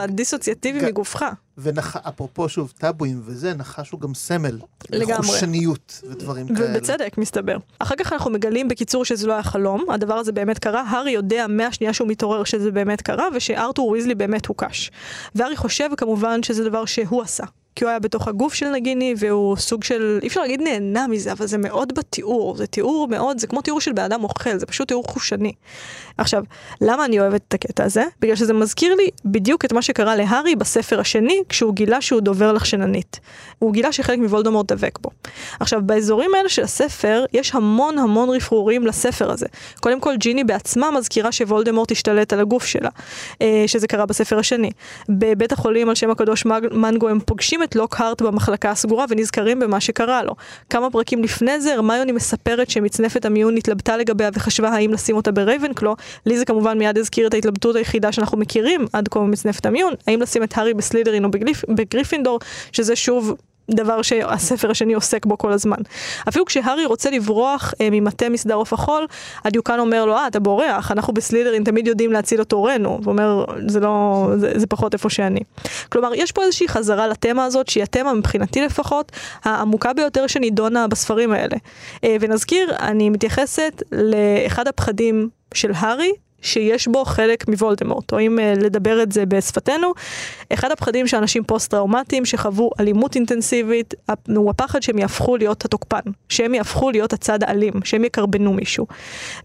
הדיסוציאטיבי 0.53 0.81
גם- 0.81 0.87
מגופך. 0.87 1.25
ואפרופו 1.59 2.49
שוב 2.49 2.73
טאבואים 2.79 3.23
וזה, 3.25 3.55
נחש 3.55 3.91
הוא 3.91 4.01
גם 4.01 4.15
סמל. 4.15 4.59
לגמרי. 4.91 5.15
חושניות 5.27 6.03
ודברים 6.11 6.55
כאלה. 6.55 6.71
ובצדק, 6.71 7.19
מסתבר. 7.19 7.56
אחר 7.79 7.94
כך 7.99 8.13
אנחנו 8.13 8.31
מגלים 8.31 8.69
בקיצור 8.69 9.05
שזה 9.05 9.27
לא 9.27 9.32
היה 9.32 9.43
חלום, 9.43 9.85
הדבר 9.91 10.15
הזה 10.15 10.32
באמת 10.32 10.59
קרה, 10.59 10.82
הארי 10.82 11.11
יודע 11.11 11.47
מהשנייה 11.49 11.93
שהוא 11.93 12.09
מתעורר 12.09 12.44
שזה 12.44 12.71
באמת 12.71 13.01
קרה, 13.03 13.29
ושארתור 13.35 13.89
ויזלי 13.89 14.15
באמת 14.15 14.47
הוקש. 14.47 14.91
והארי 15.35 15.56
חושב 15.56 15.89
כמובן 15.97 16.43
שזה 16.43 16.65
דבר 16.65 16.85
שהוא 16.85 17.23
עשה. 17.23 17.44
כי 17.76 17.84
הוא 17.84 17.91
היה 17.91 17.98
בתוך 17.98 18.29
הגוף 18.29 18.55
של 18.55 18.69
נגיני, 18.69 19.14
והוא 19.19 19.56
סוג 19.56 19.84
של, 19.84 20.19
אי 20.22 20.29
אפשר 20.29 20.41
להגיד 20.41 20.60
נהנה 20.60 21.06
מזה, 21.06 21.32
אבל 21.32 21.46
זה 21.46 21.58
מאוד 21.58 21.94
בתיאור, 21.94 22.56
זה 22.56 22.67
תיאור 22.67 23.08
מאוד, 23.08 23.38
זה 23.38 23.46
כמו 23.46 23.60
תיאור 23.60 23.81
של 23.81 23.93
בן 23.93 24.02
אדם 24.02 24.24
אוכל, 24.24 24.58
זה 24.58 24.67
פשוט 24.67 24.88
תיאור 24.88 25.05
חושני. 25.08 25.52
עכשיו, 26.19 26.43
למה 26.81 27.05
אני 27.05 27.20
אוהבת 27.20 27.41
את 27.48 27.55
הקטע 27.55 27.84
הזה? 27.84 28.05
בגלל 28.20 28.36
שזה 28.36 28.52
מזכיר 28.52 28.94
לי 28.94 29.08
בדיוק 29.24 29.64
את 29.64 29.72
מה 29.72 29.82
שקרה 29.82 30.17
להארי 30.17 30.56
בספר 30.56 31.00
השני, 31.00 31.43
כשהוא 31.48 31.74
גילה 31.74 32.00
שהוא 32.00 32.20
דובר 32.20 32.52
לחשננית. 32.52 33.20
הוא 33.58 33.72
גילה 33.72 33.93
שחלק 33.93 34.19
מוולדמורט 34.19 34.72
דבק 34.72 34.98
בו. 34.98 35.10
עכשיו, 35.60 35.81
באזורים 35.82 36.34
האלה 36.34 36.48
של 36.48 36.62
הספר, 36.62 37.24
יש 37.32 37.55
המון 37.55 37.98
המון 37.98 38.31
רפרורים 38.31 38.86
לספר 38.86 39.31
הזה. 39.31 39.46
קודם 39.81 40.00
כל, 40.00 40.17
ג'יני 40.17 40.44
בעצמה 40.44 40.91
מזכירה 40.91 41.32
שוולדמורט 41.32 41.93
השתלט 41.93 42.32
על 42.32 42.41
הגוף 42.41 42.67
שלה, 42.67 42.91
אה, 43.43 43.64
שזה 43.67 43.86
קרה 43.86 44.06
בספר 44.06 44.38
השני. 44.38 44.70
בבית 45.08 45.52
החולים 45.52 45.88
על 45.88 45.94
שם 45.94 46.10
הקדוש 46.10 46.44
מנגו 46.72 47.08
הם 47.08 47.20
פוגשים 47.20 47.62
את 47.63 47.77
לוקהארט 47.77 48.23
במחלקה 48.23 48.71
הסגורה 48.71 49.05
ונזכרים 49.09 49.61
במה 49.61 49.81
שקרה 49.81 50.23
לו. 50.23 50.35
כמה 50.71 50.91
פרקים 50.91 51.23
לפני 51.23 51.61
זה, 51.61 51.75
הרמיוני 51.75 52.13
מספרת 52.13 52.71
שמצנפת 52.71 53.25
המיון 53.25 53.57
התלבטה 53.57 53.97
לגביה 53.97 54.31
וחשבה 54.35 54.69
האם 54.69 54.93
לשים 54.93 55.17
אותה 55.17 55.33
ברייבנקלו. 55.33 55.97
לי 56.27 56.39
זה 56.39 56.45
כמובן 56.45 56.79
מיד 56.79 56.99
הזכיר 56.99 57.27
את 57.27 57.35
ההתלבטות 57.35 57.77
היחידה 57.77 58.13
שאנחנו 58.13 58.39
מכירים 58.39 58.87
עד 58.93 59.09
כה 59.09 59.21
במצנפת 59.21 59.67
המיון, 59.67 59.95
האם 60.07 60.23
לשים 60.23 60.43
את 60.43 60.59
הארי 60.59 60.75
בסלית'רין 60.75 61.25
או 61.25 61.31
בגריפינדור, 61.69 62.39
שזה 62.73 62.97
שוב 62.97 63.35
דבר 63.71 64.03
שהספר 64.03 64.71
השני 64.71 64.95
עוסק 64.95 65.27
בו 65.27 65.39
כל 65.39 65.53
הזמן. 65.53 65.77
אפילו 66.29 66.45
כשהארי 66.45 66.85
רוצה 66.85 67.11
לברוח 67.11 67.75
אה, 67.81 67.89
ממטה 67.91 68.29
מסדר 68.29 68.55
עוף 68.55 68.73
החול, 68.73 69.07
הדיוקן 69.45 69.79
אומר 69.79 70.05
לו, 70.05 70.17
אה, 70.17 70.27
אתה 70.27 70.41
בורח, 70.41 70.93
אנחנו 70.93 71.13
בסלית'רין 71.13 71.65
תמיד 71.65 71.87
יודעים 71.87 72.13
להציל 72.13 72.43
את 72.43 72.53
עורנו. 72.53 72.89
הוא 72.89 73.01
אומר, 73.07 73.45
זה 73.69 73.81
לא, 73.81 74.29
זה, 74.37 74.53
זה 74.57 74.67
פחות 74.67 74.95
איפה 74.95 75.11
שאני. 75.11 75.41
כלומר, 75.89 76.15
יש 76.15 76.33
פה 76.33 76.43
איזושהי 76.43 76.69
חזרה 76.69 77.07
לתמה 77.09 77.45
הזאת, 77.45 77.69
שהיא 77.69 77.83
התמה 77.83 78.13
מבחינתי 78.13 78.61
לפחות, 78.61 79.13
העמוקה 79.45 79.93
ביותר 79.93 80.27
שנידונה 80.27 80.89
בספרים 80.89 81.33
האלה. 81.33 81.57
אה, 82.05 82.17
ונזכיר, 82.21 82.77
אני 82.81 83.11
מתייחסת 83.11 83.83
לאחד 83.93 84.69
הפחדים 84.69 85.29
של 85.55 85.71
הארי, 85.75 86.13
שיש 86.43 86.89
בו 86.89 87.05
חלק 87.05 87.49
מוולדמורט, 87.49 88.13
או 88.13 88.20
אם 88.20 88.39
אה, 88.39 88.63
לדבר 88.65 89.03
את 89.03 89.13
זה 89.13 89.27
בשפתנו, 89.27 89.93
אחד 90.53 90.70
הפחדים 90.70 91.06
של 91.06 91.17
אנשים 91.17 91.44
פוסט-טראומטיים 91.44 92.25
שחוו 92.25 92.70
אלימות 92.81 93.15
אינטנסיבית, 93.15 93.94
הוא 94.37 94.51
הפחד 94.51 94.82
שהם 94.82 94.99
יהפכו 94.99 95.37
להיות 95.37 95.65
התוקפן, 95.65 96.11
שהם 96.29 96.55
יהפכו 96.55 96.91
להיות 96.91 97.13
הצד 97.13 97.44
האלים, 97.44 97.72
שהם 97.84 98.05
יקרבנו 98.05 98.53
מישהו. 98.53 98.87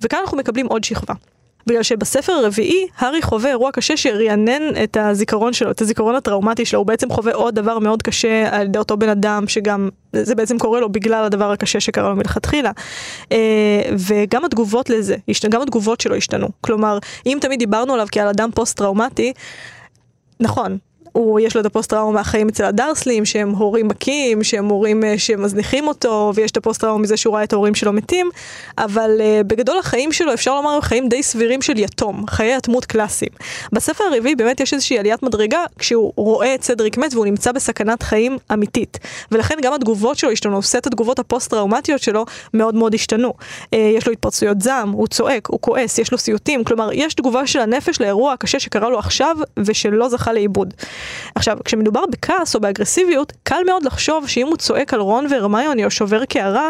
וכאן 0.01 0.19
אנחנו 0.23 0.37
מקבלים 0.37 0.67
עוד 0.67 0.83
שכבה. 0.83 1.13
בגלל 1.67 1.83
שבספר 1.83 2.33
הרביעי, 2.33 2.87
הארי 2.97 3.21
חווה 3.21 3.49
אירוע 3.49 3.71
קשה 3.71 3.97
שרענן 3.97 4.83
את 4.83 4.97
הזיכרון 4.97 5.53
שלו, 5.53 5.71
את 5.71 5.81
הזיכרון 5.81 6.15
הטראומטי 6.15 6.65
שלו, 6.65 6.79
הוא 6.79 6.87
בעצם 6.87 7.09
חווה 7.09 7.33
עוד 7.33 7.55
דבר 7.55 7.79
מאוד 7.79 8.01
קשה 8.01 8.47
על 8.51 8.65
ידי 8.65 8.79
אותו 8.79 8.97
בן 8.97 9.09
אדם, 9.09 9.47
שגם, 9.47 9.89
זה 10.23 10.35
בעצם 10.35 10.57
קורה 10.57 10.79
לו 10.79 10.89
בגלל 10.89 11.23
הדבר 11.23 11.51
הקשה 11.51 11.79
שקרה 11.79 12.09
לו 12.09 12.15
מלכתחילה. 12.15 12.71
אה, 13.31 13.81
וגם 13.97 14.45
התגובות 14.45 14.89
לזה, 14.89 15.15
גם 15.49 15.61
התגובות 15.61 16.01
שלו 16.01 16.15
השתנו. 16.15 16.47
כלומר, 16.61 16.99
אם 17.25 17.37
תמיד 17.41 17.59
דיברנו 17.59 17.93
עליו 17.93 18.07
כעל 18.11 18.27
אדם 18.27 18.49
פוסט-טראומטי, 18.55 19.33
נכון, 20.39 20.77
הוא, 21.17 21.39
יש 21.39 21.55
לו 21.55 21.61
את 21.61 21.65
הפוסט-טראומה 21.65 22.11
מהחיים 22.11 22.49
אצל 22.49 22.63
הדרסלים, 22.65 23.25
שהם 23.25 23.49
הורים 23.49 23.87
מכים, 23.87 24.43
שהם 24.43 24.65
הורים 24.65 25.03
אה, 25.03 25.05
שמזניחים 25.17 25.87
אותו, 25.87 26.31
ויש 26.35 26.51
את 26.51 26.57
הפוסט-טראומה 26.57 27.03
מזה 27.03 27.17
שהוא 27.17 27.35
ראה 27.35 27.43
את 27.43 27.53
ההורים 27.53 27.75
שלו 27.75 27.93
מתים, 27.93 28.29
אבל 28.77 29.11
uh, 29.17 29.43
בגדול 29.43 29.79
החיים 29.79 30.11
שלו, 30.11 30.33
אפשר 30.33 30.55
לומר, 30.55 30.69
הם 30.69 30.81
חיים 30.81 31.09
די 31.09 31.23
סבירים 31.23 31.61
של 31.61 31.79
יתום, 31.79 32.27
חיי 32.27 32.57
יתמות 32.57 32.85
קלאסיים. 32.85 33.31
בספר 33.71 34.03
הרביעי 34.03 34.35
באמת 34.35 34.59
יש 34.59 34.73
איזושהי 34.73 34.99
עליית 34.99 35.23
מדרגה, 35.23 35.63
כשהוא 35.79 36.13
רואה 36.15 36.55
את 36.55 36.63
סדריק 36.63 36.97
מת 36.97 37.13
והוא 37.13 37.25
נמצא 37.25 37.51
בסכנת 37.51 38.03
חיים 38.03 38.37
אמיתית. 38.53 38.97
ולכן 39.31 39.55
גם 39.61 39.73
התגובות 39.73 40.17
שלו 40.17 40.31
השתנו, 40.31 40.61
סט 40.61 40.87
התגובות 40.87 41.19
הפוסט-טראומטיות 41.19 42.01
שלו 42.01 42.25
מאוד 42.53 42.75
מאוד 42.75 42.93
השתנו. 42.93 43.33
Uh, 43.63 43.75
יש 43.75 44.07
לו 44.07 44.13
התפרצויות 44.13 44.61
זעם, 44.61 44.91
הוא 44.91 45.07
צועק, 45.07 45.47
הוא 45.47 45.59
כועס, 45.61 45.97
יש 45.97 46.11
לו 46.11 46.17
סיוטים, 46.17 46.63
כלומר, 46.63 46.89
יש 46.93 47.13
תגובה 47.13 47.47
של 47.47 47.59
הנפש 47.59 48.01
לאירוע 48.01 48.33
הקשה 48.33 48.59
שקרה 48.59 48.89
לו 48.89 48.99
עכשיו, 48.99 49.37
ושלא 49.57 50.09
זכה 50.09 50.33
לעיבוד. 50.33 50.73
עכשיו, 51.35 51.57
כשמדובר 51.65 52.03
בכעס 52.11 52.55
או 52.55 52.59
באגרסיביות, 52.59 53.33
קל 53.43 53.61
מאוד 53.65 53.85
לחשוב 53.85 54.27
שאם 54.27 54.47
הוא 54.47 54.57
צועק 54.57 54.93
על 54.93 54.99
רון 54.99 55.27
והרמיוני 55.31 55.85
או 55.85 55.91
שובר 55.91 56.25
קערה, 56.25 56.69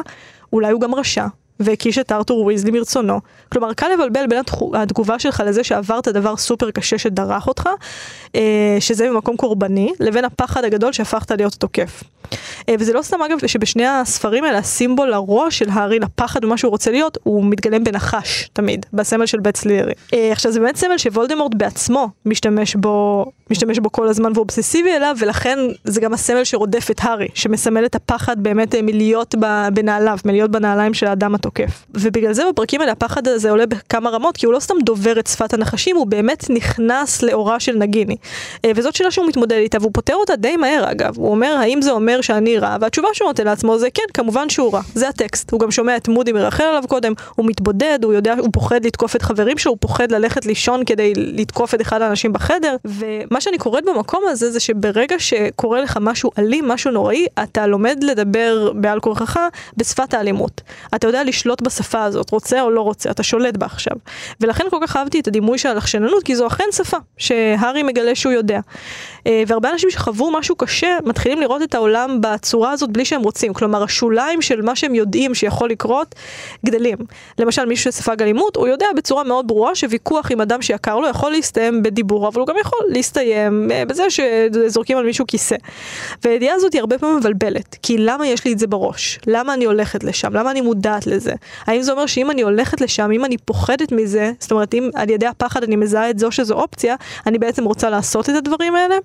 אולי 0.54 0.72
הוא 0.72 0.82
גם 0.82 0.96
רשע. 0.96 1.28
והקיש 1.60 1.98
את 1.98 2.12
ארתור 2.12 2.42
וויזלי 2.42 2.72
מרצונו. 2.72 3.20
כלומר, 3.52 3.74
קל 3.74 3.88
לבלבל 3.94 4.28
בין 4.28 4.40
התגובה 4.74 5.20
שלך 5.20 5.44
לזה 5.46 5.64
שעברת 5.64 6.08
דבר 6.08 6.38
סופר 6.38 6.72
קשה 6.72 6.98
שדרך 6.98 7.48
אותך, 7.48 7.70
אה, 8.36 8.78
שזה 8.80 9.10
ממקום 9.10 9.38
קורבני, 9.38 9.94
לבין 10.00 10.26
הפחד 10.26 10.64
הגדול 10.64 10.92
שהפכת 10.92 11.32
להיות 11.32 11.54
תוקף. 11.54 12.04
אה, 12.70 12.76
וזה 12.80 12.94
לא 12.94 13.02
סתם 13.02 13.22
אגב 13.22 13.48
שבשני 13.48 13.88
הספרים 13.88 14.44
האלה 14.44 14.58
הסימבול 14.58 15.14
הרוע 15.14 15.52
של 15.52 15.70
הארי 15.70 16.00
לפחד 16.00 16.46
ומה 16.46 16.58
שהוא 16.58 16.72
רוצה 16.72 16.92
להיות, 16.92 17.18
הוא 17.24 17.46
מתגלם 17.46 17.84
בנחש 17.84 18.50
תמיד, 18.54 18.86
בסמל 18.94 19.26
של 19.26 19.40
בית 19.40 19.58
סלירי. 19.58 19.94
אה, 20.14 20.32
עכשיו 20.32 20.52
זה 20.52 20.60
באמת 20.60 20.76
סמל 20.76 20.98
שוולדמורט 20.98 21.56
בעצמו 21.56 22.10
משתמש 22.26 22.76
בו, 22.76 23.26
משתמש 23.52 23.80
בו 23.80 23.92
כל 23.92 24.08
הזמן 24.08 24.32
ואובססיבי 24.36 24.96
אליו, 24.96 25.16
ולכן 25.20 25.60
זה 25.84 26.02
גם 26.02 26.14
הסמל 26.14 26.44
שרודף 26.44 26.92
את 26.92 27.00
הארי, 27.04 27.28
שמסמל 27.34 27.86
את 27.86 27.96
הפחד 27.96 28.44
באמת 28.44 28.76
מלהיות 28.84 29.36
בנעליו, 29.74 30.18
מלהיות 30.26 30.52
בנעליים 30.52 30.94
של 30.94 31.08
האדם 31.08 31.36
התוקף. 31.36 31.86
ובגלל 31.94 32.34
זה 32.34 32.44
בפרקים 32.50 32.82
האלה 32.82 32.92
הפחד 32.92 33.28
הזה 33.28 33.52
עולה 33.52 33.66
בכמה 33.66 34.10
רמות, 34.10 34.38
כי 34.38 34.46
הוא 34.46 34.54
לא 34.54 34.60
סתם 34.60 34.76
דובר 34.84 35.20
את 35.20 35.28
שפת 35.28 35.54
הנחשים, 35.54 35.96
הוא 35.96 36.08
באמת 36.08 36.50
נכנס 36.50 37.24
לאורה 37.24 37.60
של 37.60 37.76
נגיני. 37.76 38.16
אה, 38.66 38.72
וזאת 38.76 38.96
שאלה 38.96 39.12
שהוא 39.12 39.28
מתמודד 39.28 39.58
איתה, 39.58 39.78
והוא 39.82 39.92
פותר 39.94 40.16
אותה 40.16 40.36
די 40.36 40.58
מהר 40.58 40.92
אגב. 40.92 41.18
הוא 41.18 41.32
אומר, 41.32 41.56
האם 41.60 41.82
זה 41.82 41.92
אומר 41.92 42.22
שאני 42.22 42.58
רע? 42.58 42.78
והתשובה 42.82 43.08
שהוא 43.14 43.28
נותן 43.28 43.46
לעצמו 43.46 43.78
זה 43.78 43.90
כן, 43.94 44.04
כמובן 44.14 44.50
שהוא 44.50 44.74
רע. 44.74 44.82
זה 44.94 45.10
הטקסט. 45.10 45.52
הוא 45.52 45.60
גם 45.60 45.72
שומע 45.72 45.98
את 45.98 46.08
מודי 46.08 46.32
מרחל 46.32 46.64
עליו 46.64 46.84
קודם, 46.88 47.14
הוא 47.36 47.46
מתבודד, 47.46 48.00
הוא 48.04 48.14
יודע, 48.14 48.36
הוא 48.40 48.50
פוחד 48.54 48.86
לתקוף 48.86 49.16
את 49.16 49.22
חברים 49.22 49.58
שלו, 49.58 49.72
הוא 49.72 49.78
פוחד 49.82 50.12
ללכת 50.12 50.46
לישון 50.46 50.86
כדי 50.86 51.14
לתקוף 51.16 51.74
את 51.74 51.82
אחד 51.82 52.02
האנשים 52.02 52.34
בחדר. 52.34 52.76
ומה 52.86 53.37
שאני 53.42 53.58
קוראת 53.58 53.86
במקום 53.86 54.24
הזה, 54.28 54.52
זה 54.52 54.60
שברגע 54.60 55.16
שקורה 55.20 55.82
לך 55.82 55.98
משהו 56.02 56.32
אלים, 56.38 56.68
משהו 56.68 56.92
נוראי, 56.92 57.26
אתה 57.44 57.68
לומד 57.68 58.04
לדבר 58.04 58.72
בעל 58.76 59.00
כורחך 59.00 59.40
בשפת 59.78 60.14
האלימות. 60.14 60.62
אתה 60.96 61.08
יודע 61.08 61.24
לשלוט 61.24 61.62
בשפה 61.62 62.04
הזאת, 62.04 62.30
רוצה 62.30 62.62
או 62.62 62.72
לא 62.72 62.82
רוצה, 62.82 63.12
אתה 63.12 63.24
שולט 63.24 63.58
בה 63.58 63.66
עכשיו. 63.66 63.94
ולכן 64.42 64.64
כל 64.70 64.78
כך 64.82 64.96
אהבתי 64.98 65.20
את 65.20 65.28
הדימוי 65.28 65.58
של 65.58 65.70
הלחשננות, 65.70 66.24
כי 66.24 66.36
זו 66.36 66.48
אכן 66.48 66.64
שפה, 66.72 66.98
שהארי 67.18 67.84
מגלה 67.84 68.16
שהוא 68.16 68.34
יודע. 68.34 68.60
אה, 69.28 69.44
והרבה 69.48 69.70
אנשים 69.72 69.90
שחוו 69.90 70.32
משהו 70.32 70.56
קשה, 70.56 70.98
מתחילים 71.06 71.42
לראות 71.42 71.62
את 71.62 71.76
העולם 71.76 72.22
בצורה 72.22 72.72
הזאת 72.72 72.90
בלי 72.90 73.06
שהם 73.06 73.22
רוצים. 73.22 73.54
כלומר, 73.54 73.84
השוליים 73.84 74.42
של 74.42 74.62
מה 74.62 74.76
שהם 74.76 74.96
יודעים 74.96 75.36
שיכול 75.36 75.70
לקרות, 75.70 76.16
גדלים. 76.66 76.98
למשל, 77.40 77.66
מישהו 77.66 77.92
שספג 77.92 78.22
אלימות, 78.22 78.56
הוא 78.56 78.68
יודע 78.68 78.88
בצורה 78.98 79.24
מאוד 79.24 79.48
ברורה 79.48 79.76
שוויכוח 79.76 80.32
עם 80.32 80.42
אדם 80.42 80.62
שיקר 80.62 81.00
לו 81.00 81.08
יכול 81.08 81.32
להסתיים 81.32 81.84
בדיבור, 81.84 82.28
אבל 82.28 82.40
הוא 82.40 82.48
גם 82.48 82.56
יכול 82.62 82.80
להסתיים 82.90 83.72
אה, 83.72 83.86
בזה 83.86 84.04
שזורקים 84.10 84.98
על 84.98 85.06
מישהו 85.06 85.28
כיסא. 85.28 85.56
והידיעה 86.24 86.56
הזאת 86.56 86.74
היא 86.74 86.80
הרבה 86.80 86.98
פעמים 86.98 87.18
מבלבלת. 87.18 87.76
כי 87.82 87.98
למה 87.98 88.28
יש 88.28 88.46
לי 88.46 88.54
את 88.54 88.60
זה 88.60 88.68
בראש? 88.68 89.20
למה 89.28 89.54
אני 89.54 89.66
הולכת 89.66 90.04
לשם? 90.04 90.34
למה 90.34 90.52
אני 90.52 90.62
מודעת 90.62 91.08
לזה? 91.08 91.34
האם 91.66 91.82
זה 91.82 91.92
אומר 91.92 92.06
שאם 92.06 92.32
אני 92.32 92.42
הולכת 92.42 92.82
לשם, 92.82 93.12
אם 93.12 93.26
אני 93.26 93.38
פוחדת 93.38 93.92
מזה, 93.92 94.32
זאת 94.40 94.52
אומרת, 94.52 94.74
אם 94.74 94.90
על 94.96 95.10
ידי 95.10 95.28
הפחד 95.28 95.64
אני 95.64 95.76
מזהה 95.76 96.10
את 96.10 96.20
זו 96.20 96.32
שזו 96.32 96.54
אופציה, 96.54 96.96
אני 97.26 97.40
בעצם 97.40 97.64
רוצה 97.64 97.90
לעשות 97.90 98.30
את 98.30 98.36
הדברים 98.36 98.76
האלה? 98.76 98.96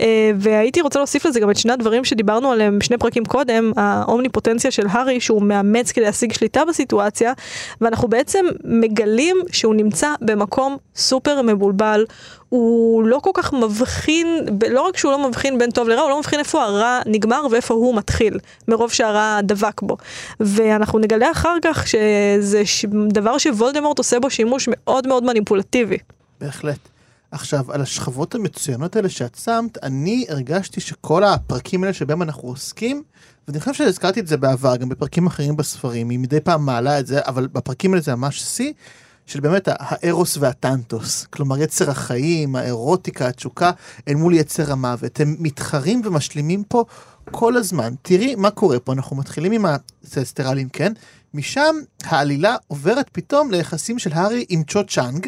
אה, 0.00 0.30
והייתי 0.36 0.80
רוצה 0.80 0.98
להוסיף 0.98 1.26
לזה 1.26 1.40
גם 1.40 1.50
את 1.50 1.56
שני 1.56 1.72
הדברים 1.72 2.04
שדיברנו 2.04 2.52
עליהם 2.52 2.78
בשני 2.78 2.98
פרקים 2.98 3.24
קודם, 3.24 3.72
האומניפוטנציה 3.76 4.70
של 4.70 4.86
הארי 4.90 5.20
שהוא 5.20 5.42
מאמץ 5.42 5.92
כדי 5.92 6.04
להשיג 6.04 6.32
שליטה 6.32 6.64
בסיטואציה, 6.64 7.32
ואנחנו 7.80 8.08
בעצם 8.08 8.44
מגלים 8.64 9.36
שהוא 9.52 9.74
נמצא 9.74 10.14
במקום 10.20 10.76
סופר 10.96 11.42
מבולבל. 11.42 12.04
הוא 12.48 13.04
לא 13.04 13.18
כל 13.18 13.30
כך 13.34 13.52
מבחין, 13.52 14.26
לא 14.70 14.80
רק 14.80 14.96
שהוא 14.96 15.12
לא 15.12 15.28
מבחין 15.28 15.58
בין 15.58 15.70
טוב 15.70 15.88
לרע, 15.88 16.00
הוא 16.00 16.10
לא 16.10 16.18
מבחין 16.18 16.38
איפה 16.38 16.64
הרע 16.64 17.00
נגמר 17.06 17.46
ואיפה 17.50 17.74
הוא 17.74 17.94
מתחיל, 17.94 18.38
מרוב 18.68 18.92
שהרע 18.92 19.40
דבק 19.42 19.82
בו. 19.82 19.96
ואנחנו 20.40 20.98
נגלה 20.98 21.30
אחר 21.30 21.56
כך 21.62 21.88
שזה 21.88 22.62
דבר 23.08 23.38
שוולדמורט 23.38 23.98
עושה 23.98 24.20
בו 24.20 24.30
שימוש 24.30 24.68
מאוד 24.70 25.06
מאוד 25.06 25.24
מניפולטיבי. 25.24 25.98
בהחלט. 26.40 26.91
עכשיו, 27.32 27.72
על 27.72 27.80
השכבות 27.80 28.34
המצוינות 28.34 28.96
האלה 28.96 29.08
שאת 29.08 29.34
שמת, 29.34 29.84
אני 29.84 30.26
הרגשתי 30.28 30.80
שכל 30.80 31.24
הפרקים 31.24 31.82
האלה 31.82 31.94
שבהם 31.94 32.22
אנחנו 32.22 32.48
עוסקים, 32.48 33.02
ואני 33.48 33.60
חושב 33.60 33.74
שהזכרתי 33.74 34.20
את 34.20 34.26
זה 34.26 34.36
בעבר, 34.36 34.76
גם 34.76 34.88
בפרקים 34.88 35.26
אחרים 35.26 35.56
בספרים, 35.56 36.10
היא 36.10 36.18
מדי 36.18 36.40
פעם 36.40 36.66
מעלה 36.66 37.00
את 37.00 37.06
זה, 37.06 37.20
אבל 37.26 37.46
בפרקים 37.46 37.90
האלה 37.90 38.02
זה 38.02 38.14
ממש 38.14 38.42
שיא, 38.42 38.72
של 39.26 39.40
באמת 39.40 39.68
הארוס 39.70 40.36
והטנטוס. 40.36 41.26
כלומר, 41.26 41.58
יצר 41.58 41.90
החיים, 41.90 42.56
האירוטיקה, 42.56 43.28
התשוקה, 43.28 43.70
אל 44.08 44.14
מול 44.14 44.34
יצר 44.34 44.72
המוות. 44.72 45.20
הם 45.20 45.36
מתחרים 45.38 46.02
ומשלימים 46.04 46.64
פה 46.64 46.84
כל 47.30 47.56
הזמן. 47.56 47.94
תראי 48.02 48.34
מה 48.34 48.50
קורה 48.50 48.80
פה, 48.80 48.92
אנחנו 48.92 49.16
מתחילים 49.16 49.52
עם 49.52 49.64
הסטרלים, 50.16 50.68
כן? 50.68 50.92
משם 51.34 51.74
העלילה 52.04 52.56
עוברת 52.68 53.08
פתאום 53.12 53.50
ליחסים 53.50 53.98
של 53.98 54.12
הארי 54.12 54.44
עם 54.48 54.62
צ'ו 54.64 54.86
צ'אנג, 54.86 55.26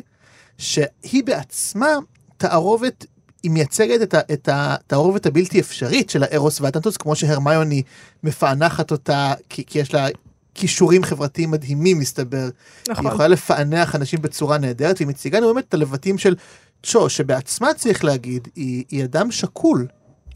שהיא 0.59 1.25
בעצמה 1.25 1.89
תערובת, 2.37 3.07
היא 3.43 3.51
מייצגת 3.51 4.03
את, 4.03 4.15
ה, 4.15 4.21
את 4.33 4.49
התערובת 4.53 5.27
הבלתי 5.27 5.61
אפשרית 5.61 6.11
של 6.11 6.23
הארוס 6.23 6.61
והטנטוס, 6.61 6.97
כמו 6.97 7.17
שהרמיוני 7.17 7.83
מפענחת 8.23 8.91
אותה, 8.91 9.35
כי, 9.49 9.65
כי 9.67 9.79
יש 9.79 9.95
לה 9.95 10.07
כישורים 10.55 11.03
חברתיים 11.03 11.51
מדהימים 11.51 11.99
מסתבר. 11.99 12.49
נכון. 12.89 13.07
היא 13.07 13.13
יכולה 13.13 13.29
לפענח 13.29 13.95
אנשים 13.95 14.23
בצורה 14.23 14.59
נהדרת, 14.59 14.97
והיא 14.99 15.09
מציגה 15.09 15.41
לנו 15.41 15.55
באמת 15.55 15.65
את 15.69 15.75
הלבטים 15.75 16.19
של 16.19 16.35
צ'ו, 16.83 17.11
שבעצמה 17.11 17.75
צריך 17.75 18.05
להגיד, 18.05 18.49
היא, 18.57 18.85
היא 18.91 19.05
אדם 19.05 19.31
שקול. 19.31 19.87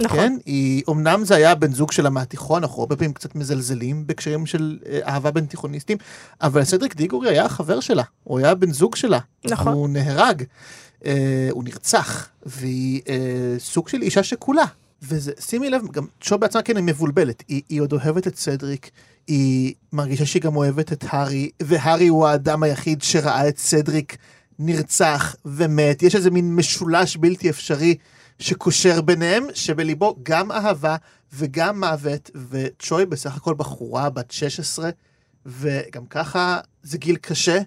נכון. 0.02 0.18
כן? 0.18 0.36
היא, 0.46 0.82
אמנם 0.90 1.24
זה 1.24 1.34
היה 1.34 1.54
בן 1.54 1.72
זוג 1.72 1.92
שלה 1.92 2.10
מהתיכון, 2.10 2.62
אנחנו 2.62 2.82
הרבה 2.82 2.96
פעמים 2.96 3.12
קצת 3.12 3.34
מזלזלים 3.34 4.06
בהקשרים 4.06 4.46
של 4.46 4.78
אה, 4.86 5.00
אהבה 5.06 5.30
בין 5.30 5.46
תיכוניסטים, 5.46 5.98
אבל 6.40 6.64
סדריק 6.64 6.96
דיגורי 6.96 7.30
היה 7.30 7.44
החבר 7.44 7.80
שלה, 7.80 8.02
הוא 8.24 8.38
היה 8.38 8.54
בן 8.54 8.72
זוג 8.72 8.96
שלה. 8.96 9.18
נכון. 9.44 9.72
הוא 9.72 9.88
נהרג, 9.88 10.42
אה, 11.06 11.48
הוא 11.50 11.64
נרצח, 11.64 12.28
והיא 12.46 13.00
אה, 13.08 13.54
סוג 13.58 13.88
של 13.88 14.02
אישה 14.02 14.22
שכולה. 14.22 14.64
וזה, 15.02 15.32
שימי 15.40 15.70
לב, 15.70 15.82
גם 15.92 16.06
צ'ו 16.20 16.38
בעצמה 16.38 16.62
כן 16.62 16.76
היא 16.76 16.84
מבולבלת, 16.84 17.42
היא, 17.48 17.62
היא 17.68 17.80
עוד 17.80 17.92
אוהבת 17.92 18.26
את 18.26 18.36
סדריק, 18.36 18.90
היא 19.26 19.74
מרגישה 19.92 20.26
שהיא 20.26 20.42
גם 20.42 20.56
אוהבת 20.56 20.92
את 20.92 21.04
הארי, 21.08 21.50
והארי 21.62 22.08
הוא 22.08 22.26
האדם 22.26 22.62
היחיד 22.62 23.02
שראה 23.02 23.48
את 23.48 23.58
סדריק 23.58 24.16
נרצח 24.58 25.36
ומת, 25.44 26.02
יש 26.02 26.14
איזה 26.14 26.30
מין 26.30 26.54
משולש 26.54 27.16
בלתי 27.16 27.50
אפשרי 27.50 27.96
שקושר 28.38 29.00
ביניהם, 29.00 29.44
שבליבו 29.54 30.16
גם 30.22 30.52
אהבה 30.52 30.96
וגם 31.32 31.80
מוות, 31.80 32.30
וצ'וי 32.50 33.06
בסך 33.06 33.36
הכל 33.36 33.54
בחורה 33.54 34.10
בת 34.10 34.30
16, 34.30 34.90
וגם 35.46 36.06
ככה 36.06 36.60
זה 36.82 36.98
גיל 36.98 37.16
קשה, 37.16 37.58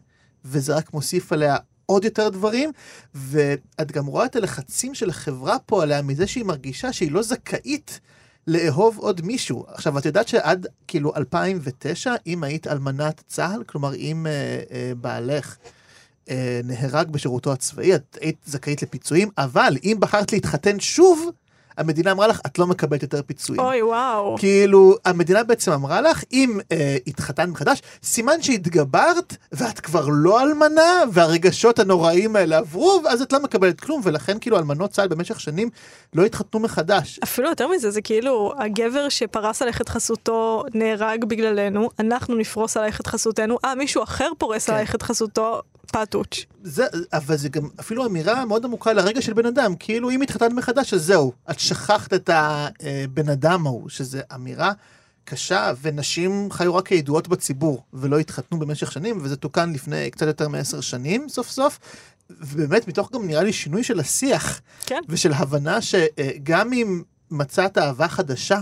וזה 0.45 0.75
רק 0.75 0.93
מוסיף 0.93 1.33
עליה 1.33 1.57
עוד 1.85 2.05
יותר 2.05 2.29
דברים, 2.29 2.71
ואת 3.15 3.91
גם 3.91 4.05
רואה 4.05 4.25
את 4.25 4.35
הלחצים 4.35 4.95
של 4.95 5.09
החברה 5.09 5.59
פה 5.59 5.83
עליה 5.83 6.01
מזה 6.01 6.27
שהיא 6.27 6.45
מרגישה 6.45 6.93
שהיא 6.93 7.11
לא 7.11 7.21
זכאית 7.21 7.99
לאהוב 8.47 8.97
עוד 8.97 9.21
מישהו. 9.21 9.65
עכשיו, 9.67 9.97
את 9.97 10.05
יודעת 10.05 10.27
שעד 10.27 10.67
כאילו 10.87 11.15
2009, 11.15 12.15
אם 12.27 12.43
היית 12.43 12.67
אלמנת 12.67 13.23
צה"ל, 13.27 13.63
כלומר 13.63 13.95
אם 13.95 14.27
אה, 14.27 14.61
אה, 14.71 14.91
בעלך 15.01 15.57
נהרג 16.63 17.09
בשירותו 17.09 17.53
הצבאי, 17.53 17.95
את 17.95 18.17
היית 18.21 18.37
זכאית 18.45 18.81
לפיצויים, 18.81 19.29
אבל 19.37 19.77
אם 19.83 19.97
בחרת 19.99 20.33
להתחתן 20.33 20.79
שוב, 20.79 21.31
המדינה 21.77 22.11
אמרה 22.11 22.27
לך, 22.27 22.39
את 22.45 22.59
לא 22.59 22.67
מקבלת 22.67 23.03
יותר 23.03 23.21
פיצויים. 23.21 23.61
אוי, 23.61 23.83
וואו. 23.83 24.35
כאילו, 24.39 24.95
המדינה 25.05 25.43
בעצם 25.43 25.71
אמרה 25.71 26.01
לך, 26.01 26.23
אם 26.31 26.59
אה, 26.71 26.97
התחתנת 27.07 27.49
מחדש, 27.49 27.81
סימן 28.03 28.41
שהתגברת, 28.41 29.35
ואת 29.51 29.79
כבר 29.79 30.05
לא 30.11 30.41
אלמנה, 30.41 31.03
והרגשות 31.11 31.79
הנוראים 31.79 32.35
האלה 32.35 32.57
עברו, 32.57 33.01
אז 33.09 33.21
את 33.21 33.33
לא 33.33 33.43
מקבלת 33.43 33.79
כלום, 33.81 34.01
ולכן 34.03 34.37
כאילו 34.41 34.57
אלמנות 34.57 34.91
צה"ל 34.91 35.07
במשך 35.07 35.39
שנים 35.39 35.69
לא 36.13 36.25
התחתנו 36.25 36.59
מחדש. 36.59 37.19
אפילו 37.23 37.49
יותר 37.49 37.67
מזה, 37.67 37.91
זה 37.91 38.01
כאילו, 38.01 38.53
הגבר 38.57 39.09
שפרס 39.09 39.61
עלייך 39.61 39.81
את 39.81 39.89
חסותו 39.89 40.63
נהרג 40.73 41.25
בגללנו, 41.25 41.89
אנחנו 41.99 42.35
נפרוס 42.35 42.77
עלייך 42.77 43.01
את 43.01 43.07
חסותנו, 43.07 43.57
אה, 43.65 43.75
מישהו 43.75 44.03
אחר 44.03 44.29
פורס 44.37 44.65
כן. 44.65 44.73
עלייך 44.73 44.95
את 44.95 45.01
חסותו, 45.01 45.61
פטוץ'. 45.91 46.45
זה, 46.63 46.85
אבל 47.13 47.35
זה 47.35 47.49
גם 47.49 47.69
אפילו 47.79 48.05
אמירה 48.05 48.45
מאוד 48.45 48.65
עמוקה 48.65 48.93
לרגע 48.93 49.21
של 49.21 49.33
בן 49.33 49.45
אדם, 49.45 49.75
כאילו 49.75 50.09
אם 50.09 50.21
התחתנת 50.21 50.53
מחדש 50.53 50.93
אז 50.93 51.05
זהו, 51.05 51.31
את 51.51 51.59
שכחת 51.61 52.13
את 52.13 52.29
הבן 52.33 53.29
אדם 53.29 53.67
ההוא, 53.67 53.89
שזה 53.89 54.21
אמירה 54.35 54.71
קשה, 55.25 55.71
ונשים 55.81 56.47
חיו 56.51 56.75
רק 56.75 56.87
כידועות 56.87 57.27
בציבור, 57.27 57.83
ולא 57.93 58.19
התחתנו 58.19 58.59
במשך 58.59 58.91
שנים, 58.91 59.17
וזה 59.21 59.35
תוקן 59.35 59.73
לפני 59.73 60.11
קצת 60.11 60.25
יותר 60.27 60.47
מעשר 60.47 60.81
שנים 60.81 61.29
סוף 61.29 61.49
סוף, 61.49 61.79
ובאמת 62.29 62.87
מתוך 62.87 63.11
גם 63.13 63.27
נראה 63.27 63.43
לי 63.43 63.53
שינוי 63.53 63.83
של 63.83 63.99
השיח, 63.99 64.61
כן. 64.85 65.01
ושל 65.09 65.33
הבנה 65.33 65.81
שגם 65.81 66.73
אם 66.73 67.01
מצאת 67.31 67.77
אהבה 67.77 68.07
חדשה, 68.07 68.59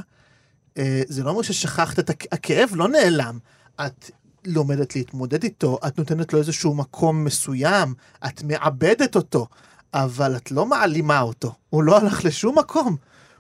אה, 0.78 1.02
זה 1.08 1.24
לא 1.24 1.30
אומר 1.30 1.42
ששכחת 1.42 2.00
את 2.00 2.10
הכ- 2.10 2.28
הכאב, 2.32 2.70
לא 2.74 2.88
נעלם. 2.88 3.40
את 3.86 4.12
לומדת 4.46 4.96
להתמודד 4.96 5.44
איתו, 5.44 5.80
את 5.88 5.98
נותנת 5.98 6.34
לו 6.34 6.40
איזשהו 6.40 6.76
מקום 6.76 7.24
מסוים, 7.24 7.94
את 8.28 8.44
מעבדת 8.44 9.16
אותו, 9.16 9.48
אבל 9.94 10.36
את 10.36 10.52
לא 10.52 10.66
מעלימה 10.66 11.22
אותו, 11.22 11.54
הוא 11.70 11.84
לא 11.84 11.98
הלך 11.98 12.26
לשום 12.26 12.60
מקום. 12.60 12.96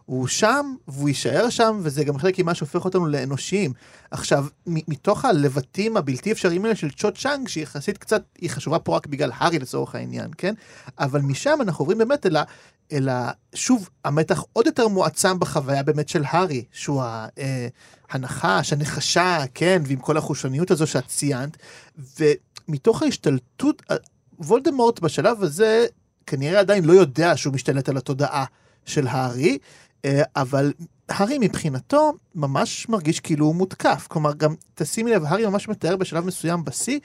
הוא 0.09 0.27
שם, 0.27 0.75
והוא 0.87 1.09
יישאר 1.09 1.49
שם, 1.49 1.79
וזה 1.83 2.03
גם 2.03 2.17
חלק 2.17 2.39
ממה 2.39 2.55
שהופך 2.55 2.85
אותנו 2.85 3.05
לאנושיים. 3.05 3.73
עכשיו, 4.11 4.45
מתוך 4.65 5.25
הלבטים 5.25 5.97
הבלתי 5.97 6.31
אפשריים 6.31 6.65
האלה 6.65 6.75
של 6.75 6.91
צ'ו 6.91 7.11
צ'אנג, 7.11 7.47
שהיא 7.47 7.63
יחסית 7.63 7.97
קצת, 7.97 8.23
היא 8.41 8.49
חשובה 8.49 8.79
פה 8.79 8.95
רק 8.95 9.07
בגלל 9.07 9.31
הארי 9.37 9.59
לצורך 9.59 9.95
העניין, 9.95 10.31
כן? 10.37 10.53
אבל 10.99 11.21
משם 11.21 11.57
אנחנו 11.61 11.81
עוברים 11.81 11.97
באמת 11.97 12.25
אל 12.25 12.35
ה... 12.35 12.43
אלא 12.91 13.13
שוב, 13.55 13.89
המתח 14.05 14.43
עוד 14.53 14.65
יותר 14.65 14.87
מועצם 14.87 15.39
בחוויה 15.39 15.83
באמת 15.83 16.09
של 16.09 16.23
הארי, 16.27 16.63
שהוא 16.71 17.01
ה- 17.01 17.27
אה, 17.37 17.67
הנחש, 18.11 18.73
הנחשה, 18.73 19.43
כן, 19.53 19.81
ועם 19.85 19.99
כל 19.99 20.17
החושניות 20.17 20.71
הזו 20.71 20.87
שאת 20.87 21.07
ציינת, 21.07 21.57
ומתוך 22.19 23.01
ההשתלטות, 23.03 23.83
וולדמורט 24.39 24.99
בשלב 24.99 25.43
הזה 25.43 25.85
כנראה 26.29 26.59
עדיין 26.59 26.85
לא 26.85 26.93
יודע 26.93 27.37
שהוא 27.37 27.53
משתלט 27.53 27.89
על 27.89 27.97
התודעה 27.97 28.45
של 28.85 29.07
הארי, 29.07 29.57
אה, 30.05 30.21
אבל 30.35 30.73
הארי 31.09 31.37
מבחינתו 31.39 32.13
ממש 32.35 32.89
מרגיש 32.89 33.19
כאילו 33.19 33.45
הוא 33.45 33.55
מותקף. 33.55 34.07
כלומר, 34.09 34.33
גם 34.33 34.55
תשימי 34.75 35.11
לב, 35.11 35.23
הארי 35.25 35.45
ממש 35.45 35.69
מתאר 35.69 35.95
בשלב 35.95 36.25
מסוים 36.25 36.65
בשיא, 36.65 36.99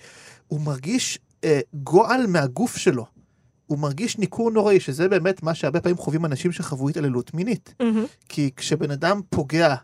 הוא 0.48 0.60
מרגיש 0.60 1.18
אה, 1.44 1.60
גועל 1.74 2.26
מהגוף 2.26 2.76
שלו. 2.76 3.06
הוא 3.66 3.78
מרגיש 3.78 4.18
ניכור 4.18 4.50
נוראי, 4.50 4.80
שזה 4.80 5.08
באמת 5.08 5.42
מה 5.42 5.54
שהרבה 5.54 5.80
פעמים 5.80 5.96
חווים 5.96 6.24
אנשים 6.24 6.52
שחוו 6.52 6.88
התעללות 6.88 7.34
מינית. 7.34 7.74
מהמם. 7.80 8.04
כי 8.28 8.50
כשבן 8.56 8.90
אדם 8.90 9.20
פוגע 9.30 9.74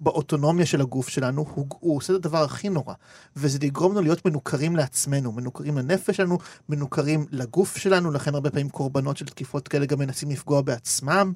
באוטונומיה 0.00 0.66
של 0.66 0.80
הגוף 0.80 1.08
שלנו, 1.08 1.44
הוא, 1.54 1.66
הוא 1.80 1.96
עושה 1.96 2.12
את 2.12 2.18
הדבר 2.18 2.44
הכי 2.44 2.68
נורא. 2.68 2.94
וזה 3.36 3.58
לגרום 3.62 3.92
לנו 3.92 4.02
להיות 4.02 4.26
מנוכרים 4.26 4.76
לעצמנו, 4.76 5.32
מנוכרים 5.32 5.78
לנפש 5.78 6.16
שלנו, 6.16 6.38
מנוכרים 6.68 7.26
לגוף 7.30 7.76
שלנו, 7.76 8.10
לכן 8.10 8.34
הרבה 8.34 8.50
פעמים 8.50 8.68
קורבנות 8.68 9.16
של 9.16 9.26
תקיפות 9.26 9.68
כאלה 9.68 9.86
גם 9.86 9.98
מנסים 9.98 10.30
לפגוע 10.30 10.62
בעצמם. 10.62 11.32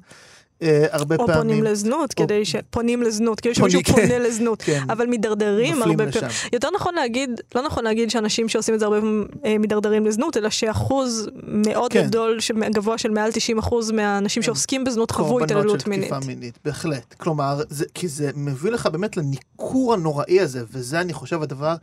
אה, 0.61 0.85
הרבה 0.91 1.15
או 1.15 1.27
פעמים. 1.27 1.41
פונים 1.41 1.63
לזנות, 1.63 2.13
או- 2.19 2.23
כדי 2.25 2.45
ש... 2.45 2.55
פונים 2.69 3.03
לזנות, 3.03 3.39
כאילו 3.39 3.55
שמישהו 3.55 3.81
כן. 3.83 3.93
פונה 3.93 4.19
לזנות. 4.19 4.61
כן, 4.61 4.83
אבל 4.89 5.05
מידרדרים 5.05 5.81
הרבה 5.81 5.95
פעמים. 5.97 6.09
לשם. 6.09 6.27
יותר 6.53 6.69
נכון 6.75 6.95
להגיד, 6.95 7.41
לא 7.55 7.61
נכון 7.61 7.83
להגיד 7.83 8.09
שאנשים 8.09 8.49
שעושים 8.49 8.75
את 8.75 8.79
זה 8.79 8.85
הרבה 8.85 8.99
פעמים 8.99 9.27
אה, 9.45 9.57
מידרדרים 9.57 10.05
לזנות, 10.05 10.37
אלא 10.37 10.49
שאחוז 10.49 11.29
מאוד 11.43 11.93
כן. 11.93 12.07
גדול, 12.07 12.37
גבוה 12.73 12.97
של 12.97 13.11
מעל 13.11 13.31
90% 13.59 13.93
מהאנשים 13.93 14.43
שעוסקים 14.43 14.83
בזנות 14.83 15.11
חוו 15.11 15.27
קורבנות 15.27 15.51
התעללות 15.51 15.79
של 15.79 15.89
מינית. 15.89 16.09
תקיפה 16.13 16.27
מינית, 16.27 16.59
בהחלט. 16.65 17.13
כלומר, 17.13 17.61
זה, 17.69 17.85
כי 17.93 18.07
זה 18.07 18.31
מביא 18.35 18.71
לך 18.71 18.85
באמת 18.87 19.17
לניכור 19.17 19.93
הנוראי 19.93 20.39
הזה, 20.39 20.63
וזה 20.71 21.01
אני 21.01 21.13
חושב 21.13 21.41
הדבר 21.41 21.75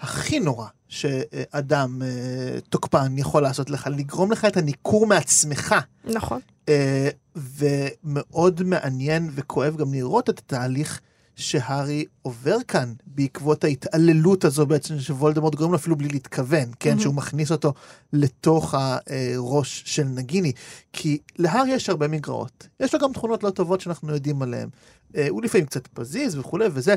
הכי 0.00 0.40
נורא 0.40 0.66
שאדם 0.88 2.02
אה, 2.02 2.60
תוקפן 2.68 3.18
יכול 3.18 3.42
לעשות 3.42 3.70
לך, 3.70 3.88
לגרום 3.96 4.32
לך 4.32 4.44
את 4.44 4.56
הניכור 4.56 5.06
מעצמך. 5.06 5.74
נכון. 6.04 6.40
אה, 6.68 7.08
ומאוד 7.36 8.62
מעניין 8.62 9.30
וכואב 9.34 9.76
גם 9.76 9.94
לראות 9.94 10.30
את 10.30 10.38
התהליך 10.38 11.00
שהארי 11.36 12.04
עובר 12.22 12.56
כאן 12.68 12.92
בעקבות 13.06 13.64
ההתעללות 13.64 14.44
הזו 14.44 14.66
בעצם 14.66 15.00
שוולדמורט 15.00 15.54
גורם 15.54 15.70
לו 15.70 15.76
אפילו 15.76 15.96
בלי 15.96 16.08
להתכוון, 16.08 16.70
כן? 16.80 16.90
מהמם. 16.90 17.00
שהוא 17.00 17.14
מכניס 17.14 17.52
אותו 17.52 17.72
לתוך 18.12 18.74
הראש 18.74 19.82
של 19.86 20.04
נגיני. 20.04 20.52
כי 20.92 21.18
להארי 21.38 21.70
יש 21.70 21.88
הרבה 21.88 22.08
מגרעות. 22.08 22.68
יש 22.80 22.94
לו 22.94 23.00
גם 23.00 23.12
תכונות 23.12 23.42
לא 23.42 23.50
טובות 23.50 23.80
שאנחנו 23.80 24.14
יודעים 24.14 24.42
עליהן. 24.42 24.68
אה, 25.16 25.26
הוא 25.30 25.42
לפעמים 25.42 25.66
קצת 25.66 25.86
פזיז 25.86 26.38
וכולי 26.38 26.66
וזה, 26.72 26.94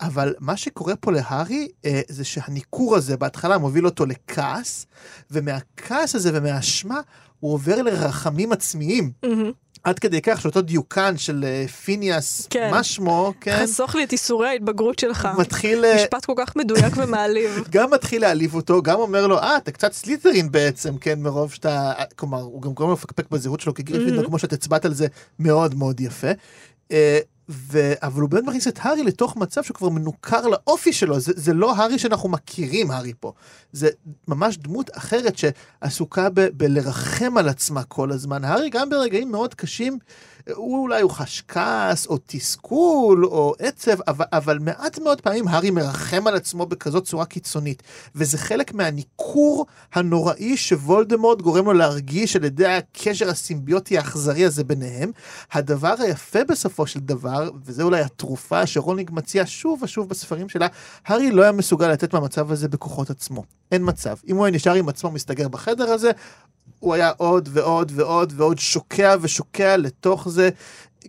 אבל 0.00 0.34
מה 0.40 0.56
שקורה 0.56 0.96
פה 0.96 1.12
להארי 1.12 1.68
אה, 1.84 2.00
זה 2.08 2.24
שהניכור 2.24 2.96
הזה 2.96 3.16
בהתחלה 3.16 3.58
מוביל 3.58 3.86
אותו 3.86 4.06
לכעס, 4.06 4.86
ומהכעס 5.30 6.14
הזה 6.14 6.30
ומהאשמה 6.34 7.00
הוא 7.40 7.52
עובר 7.52 7.82
לרחמים 7.82 8.52
עצמיים. 8.52 9.12
מהמם. 9.22 9.52
עד 9.84 9.98
כדי 9.98 10.20
כך 10.22 10.40
שאותו 10.40 10.62
דיוקן 10.62 11.16
של 11.16 11.44
אה, 11.44 11.68
פיניאס, 11.68 12.46
כן. 12.50 12.70
מה 12.70 12.82
שמו, 12.82 13.32
כן, 13.40 13.58
חסוך 13.62 13.94
לי 13.94 14.04
את 14.04 14.12
ייסורי 14.12 14.48
ההתבגרות 14.48 14.98
שלך. 14.98 15.28
מתחיל, 15.38 15.84
אה, 15.84 15.96
משפט 15.96 16.24
כל 16.24 16.32
כך 16.36 16.56
מדויק 16.56 16.96
ומעליב. 16.96 17.50
גם 17.70 17.90
מתחיל 17.90 18.22
להעליב 18.22 18.54
אותו, 18.54 18.82
גם 18.82 18.98
אומר 18.98 19.26
לו, 19.26 19.38
אה, 19.38 19.56
אתה 19.56 19.70
קצת 19.72 19.92
סלית'רין 19.92 20.50
בעצם, 20.52 20.98
כן, 20.98 21.20
מרוב 21.20 21.52
שאתה, 21.52 21.92
כלומר, 22.16 22.40
הוא 22.40 22.62
גם 22.62 22.72
גורם 22.72 22.88
לו 22.88 22.94
לפקפק 22.94 23.30
בזהות 23.30 23.60
שלו 23.60 23.74
כגריפינדור, 23.74 24.24
מממ. 24.24 24.26
כמו 24.26 24.38
שאת 24.38 24.52
הצבעת 24.52 24.84
על 24.84 24.94
זה 24.94 25.06
מאוד 25.38 25.74
מאוד 25.74 26.00
יפה. 26.00 26.28
ו... 27.48 27.92
אבל 28.02 28.20
הוא 28.20 28.30
באמת 28.30 28.44
מכניס 28.44 28.68
את 28.68 28.78
הארי 28.82 29.02
לתוך 29.02 29.36
מצב 29.36 29.62
שהוא 29.62 29.74
כבר 29.74 29.88
מנוכר 29.88 30.46
לאופי 30.46 30.92
שלו, 30.92 31.20
זה, 31.20 31.32
זה 31.36 31.54
לא 31.54 31.76
הארי 31.76 31.98
שאנחנו 31.98 32.28
מכירים, 32.28 32.90
הארי 32.90 33.12
פה. 33.20 33.32
זה 33.72 33.88
ממש 34.28 34.58
דמות 34.58 34.90
אחרת 34.96 35.34
שעסוקה 35.38 36.28
ב... 36.30 36.40
בלרחם 36.40 37.38
על 37.38 37.48
עצמה 37.48 37.82
כל 37.84 38.10
הזמן. 38.10 38.44
הארי 38.44 38.70
גם 38.70 38.90
ברגעים 38.90 39.30
מאוד 39.30 39.54
קשים, 39.54 39.98
הוא 40.54 40.82
אולי 40.82 41.02
הוא 41.02 41.10
חש 41.10 41.42
כעס, 41.48 42.06
או 42.06 42.18
תסכול, 42.26 43.24
או 43.24 43.54
עצב, 43.58 44.00
אבל, 44.08 44.24
אבל 44.32 44.58
מעט 44.58 44.98
מאוד 44.98 45.20
פעמים 45.20 45.48
הארי 45.48 45.70
מרחם 45.70 46.26
על 46.26 46.36
עצמו 46.36 46.66
בכזאת 46.66 47.04
צורה 47.04 47.24
קיצונית. 47.24 47.82
וזה 48.14 48.38
חלק 48.38 48.74
מהניכור 48.74 49.66
הנוראי 49.94 50.56
שוולדמורט 50.56 51.42
גורם 51.42 51.64
לו 51.64 51.72
להרגיש 51.72 52.36
על 52.36 52.44
ידי 52.44 52.66
הקשר 52.66 53.30
הסימביוטי 53.30 53.98
האכזרי 53.98 54.44
הזה 54.44 54.64
ביניהם. 54.64 55.12
הדבר 55.52 55.94
היפה 55.98 56.44
בסופו 56.44 56.86
של 56.86 57.00
דבר, 57.00 57.50
וזה 57.64 57.82
אולי 57.82 58.00
התרופה 58.00 58.66
שרולינג 58.66 59.10
מציע 59.12 59.42
שוב 59.46 59.82
ושוב 59.82 60.08
בספרים 60.08 60.48
שלה, 60.48 60.66
הארי 61.06 61.30
לא 61.30 61.42
היה 61.42 61.52
מסוגל 61.52 61.88
לתת 61.88 62.14
מהמצב 62.14 62.52
הזה 62.52 62.68
בכוחות 62.68 63.10
עצמו. 63.10 63.44
אין 63.72 63.82
מצב. 63.84 64.16
אם 64.28 64.36
הוא 64.36 64.44
היה 64.44 64.54
נשאר 64.54 64.74
עם 64.74 64.88
עצמו 64.88 65.10
מסתגר 65.10 65.48
בחדר 65.48 65.90
הזה, 65.90 66.10
הוא 66.80 66.94
היה 66.94 67.12
עוד 67.16 67.48
ועוד 67.52 67.92
ועוד 67.94 68.32
ועוד 68.36 68.58
שוקע 68.58 69.16
ושוקע 69.20 69.76
לתוך 69.76 70.28
זה. 70.28 70.50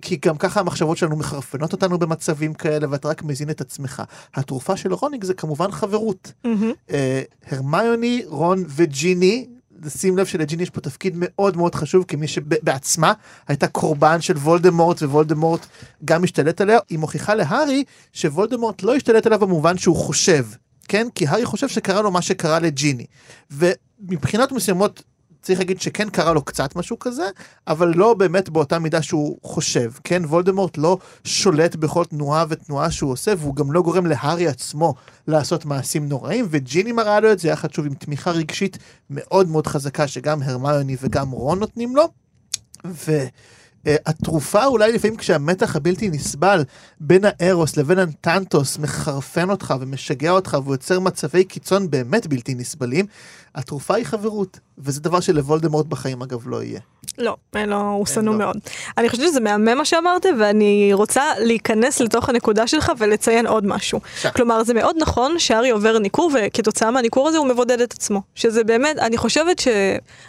כי 0.01 0.17
גם 0.25 0.37
ככה 0.37 0.59
המחשבות 0.59 0.97
שלנו 0.97 1.15
מחרפנות 1.15 1.71
אותנו 1.71 1.99
במצבים 1.99 2.53
כאלה 2.53 2.87
ואתה 2.89 3.07
רק 3.07 3.23
מזין 3.23 3.49
את 3.49 3.61
עצמך. 3.61 4.03
התרופה 4.35 4.77
של 4.77 4.93
רולינג 4.93 5.23
זה 5.23 5.33
כמובן 5.33 5.71
חברות. 5.71 6.33
מהמם. 6.43 6.71
אה, 6.91 7.21
הרמיוני, 7.51 8.23
רון 8.27 8.63
וג'יני, 8.67 9.47
שים 9.87 10.17
לב 10.17 10.25
שלג'יני 10.25 10.63
יש 10.63 10.69
פה 10.69 10.81
תפקיד 10.81 11.13
מאוד 11.17 11.57
מאוד 11.57 11.75
חשוב 11.75 12.05
כמי 12.07 12.27
שבעצמה 12.27 13.13
הייתה 13.47 13.67
קורבן 13.67 14.21
של 14.21 14.37
וולדמורט 14.37 15.03
ווולדמורט 15.03 15.65
גם 16.05 16.23
השתלט 16.23 16.61
עליה, 16.61 16.79
היא 16.89 16.99
מוכיחה 16.99 17.35
להארי 17.35 17.83
שוולדמורט 18.13 18.83
לא 18.83 18.95
השתלט 18.95 19.25
עליו 19.25 19.39
במובן 19.39 19.77
שהוא 19.77 19.95
חושב, 19.95 20.45
כן? 20.87 21.07
כי 21.15 21.27
הארי 21.27 21.45
חושב 21.45 21.67
שקרה 21.67 22.01
לו 22.01 22.11
מה 22.11 22.21
שקרה 22.21 22.59
לג'יני. 22.59 23.05
מבחינות 23.99 24.51
מסוימות 24.51 25.03
צריך 25.41 25.59
להגיד 25.59 25.81
שכן 25.81 26.09
קרה 26.09 26.33
לו 26.33 26.41
קצת 26.41 26.75
משהו 26.75 26.99
כזה, 26.99 27.29
אבל 27.67 27.93
לא 27.95 28.13
באמת 28.13 28.49
באותה 28.49 28.79
מידה 28.79 29.01
שהוא 29.01 29.37
חושב. 29.43 29.91
כן, 30.03 30.25
וולדמורט 30.25 30.77
לא 30.77 30.97
שולט 31.23 31.75
בכל 31.75 32.05
תנועה 32.05 32.45
ותנועה 32.49 32.91
שהוא 32.91 33.11
עושה, 33.11 33.33
והוא 33.37 33.55
גם 33.55 33.71
לא 33.71 33.81
גורם 33.81 34.05
להארי 34.05 34.47
עצמו 34.47 34.93
לעשות 35.27 35.65
מעשים 35.65 36.09
נוראים, 36.09 36.45
וג'יני 36.49 36.91
מראה 36.91 37.19
לו 37.19 37.31
את 37.31 37.39
זה 37.39 37.49
יחד 37.49 37.73
שוב 37.73 37.85
עם 37.85 37.93
תמיכה 37.93 38.31
רגשית 38.31 38.77
מאוד 39.09 39.49
מאוד 39.49 39.67
חזקה 39.67 40.07
שגם 40.07 40.43
הרמיוני 40.43 40.95
וגם 41.01 41.31
רון 41.31 41.59
נותנים 41.59 41.95
לו. 41.95 42.09
ו... 42.85 43.25
Uh, 43.85 43.89
התרופה 44.05 44.65
אולי 44.65 44.91
לפעמים 44.91 45.17
כשהמתח 45.17 45.75
הבלתי 45.75 46.09
נסבל 46.09 46.63
בין 46.99 47.21
הארוס 47.25 47.77
לבין 47.77 47.99
הטנטוס 47.99 48.77
מחרפן 48.77 49.49
אותך 49.49 49.73
ומשגע 49.79 50.31
אותך 50.31 50.57
ויוצר 50.65 50.99
מצבי 50.99 51.43
קיצון 51.43 51.89
באמת 51.89 52.27
בלתי 52.27 52.55
נסבלים, 52.55 53.05
התרופה 53.55 53.95
היא 53.95 54.05
חברות, 54.05 54.59
וזה 54.79 55.01
דבר 55.01 55.19
שלוולדמורט 55.19 55.85
בחיים 55.85 56.21
אגב 56.21 56.47
לא 56.47 56.63
יהיה. 56.63 56.79
לא, 57.17 57.35
לא, 57.67 57.75
הוא 57.75 58.05
שנוא 58.05 58.33
לא. 58.33 58.39
מאוד. 58.39 58.57
אני 58.97 59.09
חושבת 59.09 59.25
שזה 59.27 59.39
מהמם 59.39 59.77
מה 59.77 59.85
שאמרת, 59.85 60.25
ואני 60.39 60.89
רוצה 60.93 61.23
להיכנס 61.39 61.99
לתוך 61.99 62.29
הנקודה 62.29 62.67
שלך 62.67 62.91
ולציין 62.97 63.47
עוד 63.47 63.65
משהו. 63.65 63.99
עכשיו. 64.13 64.31
כלומר, 64.35 64.63
זה 64.63 64.73
מאוד 64.73 64.95
נכון 64.99 65.39
שארי 65.39 65.69
עובר 65.69 65.99
ניכור, 65.99 66.31
וכתוצאה 66.33 66.91
מהניכור 66.91 67.27
הזה 67.27 67.37
הוא 67.37 67.47
מבודד 67.47 67.81
את 67.81 67.93
עצמו. 67.93 68.21
שזה 68.35 68.63
באמת, 68.63 68.97
אני 68.97 69.17
חושבת 69.17 69.59
ש... 69.59 69.67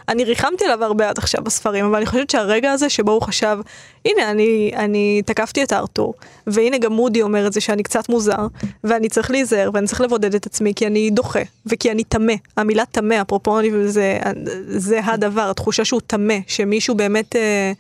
אני 0.09 0.25
ריחמתי 0.25 0.65
עליו 0.65 0.85
הרבה 0.85 1.09
עד 1.09 1.19
עכשיו 1.19 1.45
בספרים, 1.45 1.85
אבל 1.85 1.97
אני 1.97 2.07
חושבת 2.07 2.31
שהרגע 2.31 2.73
הזה 2.73 2.89
שבו 2.89 3.13
הוא 3.13 3.23
חשב, 3.23 3.59
הנה, 4.05 4.31
אני, 4.31 4.71
אני 4.77 5.23
תקפתי 5.27 5.63
את 5.63 5.73
ארתור, 5.73 6.15
והנה 6.47 6.79
גם 6.79 6.93
מודי 6.93 7.23
אומר 7.23 7.47
את 7.47 7.53
זה 7.53 7.61
שאני 7.61 7.83
קצת 7.83 8.09
מוזר, 8.09 8.47
ואני 8.85 9.09
צריך 9.09 9.31
להיזהר, 9.31 9.71
ואני 9.75 9.87
צריך 9.87 10.01
לבודד 10.01 10.35
את 10.35 10.47
עצמי, 10.47 10.73
כי 10.77 10.87
אני 10.87 11.11
דוחה, 11.11 11.43
וכי 11.67 11.91
אני 11.91 12.05
טמא. 12.05 12.35
המילה 12.57 12.85
טמא, 12.87 13.23
אפרופו, 13.23 13.59
זה, 13.87 14.19
זה 14.67 15.01
הדבר, 15.05 15.51
התחושה 15.51 15.85
שהוא 15.85 16.01
טמא, 16.07 16.37
שמישהו 16.47 16.95
באמת... 16.95 17.37
אה, 17.37 17.73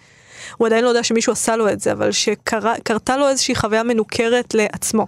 הוא 0.56 0.66
עדיין 0.66 0.84
לא 0.84 0.88
יודע 0.88 1.02
שמישהו 1.02 1.32
עשה 1.32 1.56
לו 1.56 1.68
את 1.68 1.80
זה, 1.80 1.92
אבל 1.92 2.12
שקרתה 2.12 3.16
לו 3.16 3.28
איזושהי 3.28 3.54
חוויה 3.54 3.82
מנוכרת 3.82 4.54
לעצמו. 4.54 5.06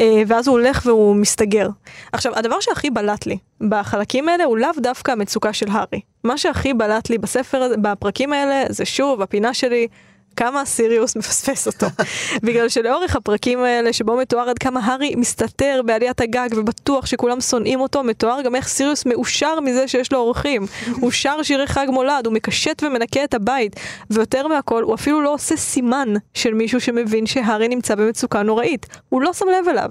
אה, 0.00 0.22
ואז 0.26 0.48
הוא 0.48 0.58
הולך 0.58 0.82
והוא 0.86 1.16
מסתגר. 1.16 1.68
עכשיו, 2.12 2.32
הדבר 2.36 2.60
שהכי 2.60 2.90
בלט 2.90 3.26
לי 3.26 3.38
בחלקים 3.68 4.28
האלה 4.28 4.44
הוא 4.44 4.58
לאו 4.58 4.70
דווקא 4.76 5.10
המצוקה 5.12 5.52
של 5.52 5.66
הארי. 5.70 6.00
מה 6.24 6.38
שהכי 6.38 6.74
בלט 6.74 7.10
לי 7.10 7.18
בספר, 7.18 7.68
בפרקים 7.82 8.32
האלה, 8.32 8.64
זה 8.68 8.84
שוב, 8.84 9.22
הפינה 9.22 9.54
שלי. 9.54 9.88
כמה 10.36 10.64
סיריוס 10.64 11.16
מפספס 11.16 11.66
אותו. 11.66 11.86
בגלל 12.46 12.68
שלאורך 12.68 13.16
הפרקים 13.16 13.64
האלה, 13.64 13.92
שבו 13.92 14.16
מתואר 14.16 14.48
עד 14.48 14.58
כמה 14.58 14.80
הארי 14.84 15.14
מסתתר 15.14 15.80
בעליית 15.84 16.20
הגג 16.20 16.48
ובטוח 16.56 17.06
שכולם 17.06 17.40
שונאים 17.40 17.80
אותו, 17.80 18.02
מתואר 18.02 18.42
גם 18.42 18.54
איך 18.54 18.68
סיריוס 18.68 19.06
מאושר 19.06 19.60
מזה 19.60 19.88
שיש 19.88 20.12
לו 20.12 20.18
אורחים. 20.18 20.66
הוא 21.00 21.10
שר 21.10 21.42
שירי 21.42 21.66
חג 21.66 21.86
מולד, 21.88 22.26
הוא 22.26 22.34
מקשט 22.34 22.82
ומנקה 22.82 23.24
את 23.24 23.34
הבית, 23.34 23.76
ויותר 24.10 24.46
מהכל, 24.46 24.82
הוא 24.82 24.94
אפילו 24.94 25.20
לא 25.20 25.34
עושה 25.34 25.56
סימן 25.56 26.08
של 26.34 26.54
מישהו 26.54 26.80
שמבין 26.80 27.26
שהארי 27.26 27.68
נמצא 27.68 27.94
במצוקה 27.94 28.42
נוראית. 28.42 28.86
הוא 29.08 29.22
לא 29.22 29.32
שם 29.32 29.46
לב 29.48 29.68
אליו. 29.68 29.90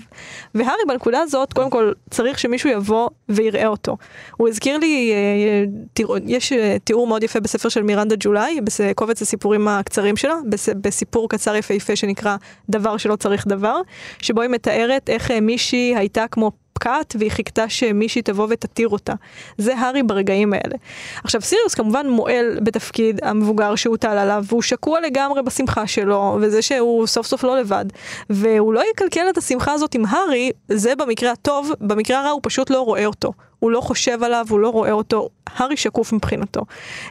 והארי 0.56 0.82
בנקודה 0.88 1.20
הזאת, 1.20 1.54
קודם 1.54 1.70
כל, 1.70 1.92
צריך 2.10 2.40
שמישהו 2.40 2.70
יבוא 2.70 3.10
ויראה 3.30 3.68
אותו. 3.68 3.98
הוא 4.38 4.48
הזכיר 4.48 4.78
לי, 4.78 5.12
אה, 5.14 5.66
תראו, 5.94 6.16
יש 6.26 6.54
אה, 6.54 6.78
תיאור 6.84 7.08
מאוד 7.08 7.24
יפה 7.24 7.40
בספר 7.40 7.70
של 7.70 7.84
מירנדה 7.84 8.16
ג'ולי, 8.20 8.60
בקובץ 8.62 9.22
הסיפורים 9.22 9.68
הקצרים 9.68 10.18
שלה, 10.18 10.31
בס- 10.50 10.70
בסיפור 10.82 11.30
קצר 11.30 11.56
יפהפה 11.56 11.96
שנקרא 11.96 12.36
דבר 12.70 12.98
שלא 12.98 13.16
צריך 13.16 13.48
דבר, 13.48 13.82
שבו 14.22 14.42
היא 14.42 14.50
מתארת 14.50 15.10
איך 15.10 15.32
אה, 15.32 15.42
מישהי 15.42 15.94
הייתה 15.96 16.26
כמו 16.32 16.52
פקעת 16.74 17.16
והיא 17.20 17.32
חיכתה 17.32 17.70
שמישהי 17.70 18.22
תבוא 18.22 18.48
ותתיר 18.50 18.88
אותה. 18.88 19.14
זה 19.58 19.78
הארי 19.78 20.04
ברגעים 20.04 20.54
האלה. 20.54 20.76
עכשיו 21.24 21.42
סיריוס 21.42 21.74
כמובן 21.74 22.10
מועל 22.10 22.60
בתפקיד 22.64 23.20
המבוגר 23.24 23.76
שהוטל 23.76 24.18
עליו 24.18 24.44
והוא 24.48 24.62
שקוע 24.62 25.00
לגמרי 25.00 25.42
בשמחה 25.44 25.88
שלו 25.88 26.38
וזה 26.42 26.62
שהוא 26.62 27.08
סוף 27.08 27.28
סוף 27.28 27.44
לא 27.44 27.60
לבד 27.60 27.86
והוא 28.30 28.74
לא 28.74 28.84
יקלקל 28.92 29.30
את 29.30 29.38
השמחה 29.38 29.72
הזאת 29.74 29.96
עם 29.96 30.04
הארי 30.06 30.52
זה 30.68 30.96
במקרה 30.96 31.32
הטוב 31.32 31.72
במקרה 31.82 32.20
הרע 32.20 32.30
הוא 32.30 32.40
פשוט 32.44 32.70
לא 32.70 32.82
רואה 32.82 33.06
אותו 33.06 33.34
הוא 33.62 33.72
לא 33.72 33.82
חושב 33.82 34.24
עליו, 34.24 34.46
הוא 34.50 34.60
לא 34.60 34.70
רואה 34.70 34.92
אותו, 34.92 35.30
הארי 35.56 35.78
שקוף 35.78 36.14
מבחינתו. 36.14 36.62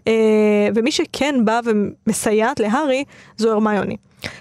אה, 0.08 0.68
ומי 0.74 0.92
שכן 0.92 1.44
בא 1.44 1.60
ומסייעת 1.64 2.60
להארי 2.60 3.04
זו 3.36 3.52
הרמיוני. 3.52 3.96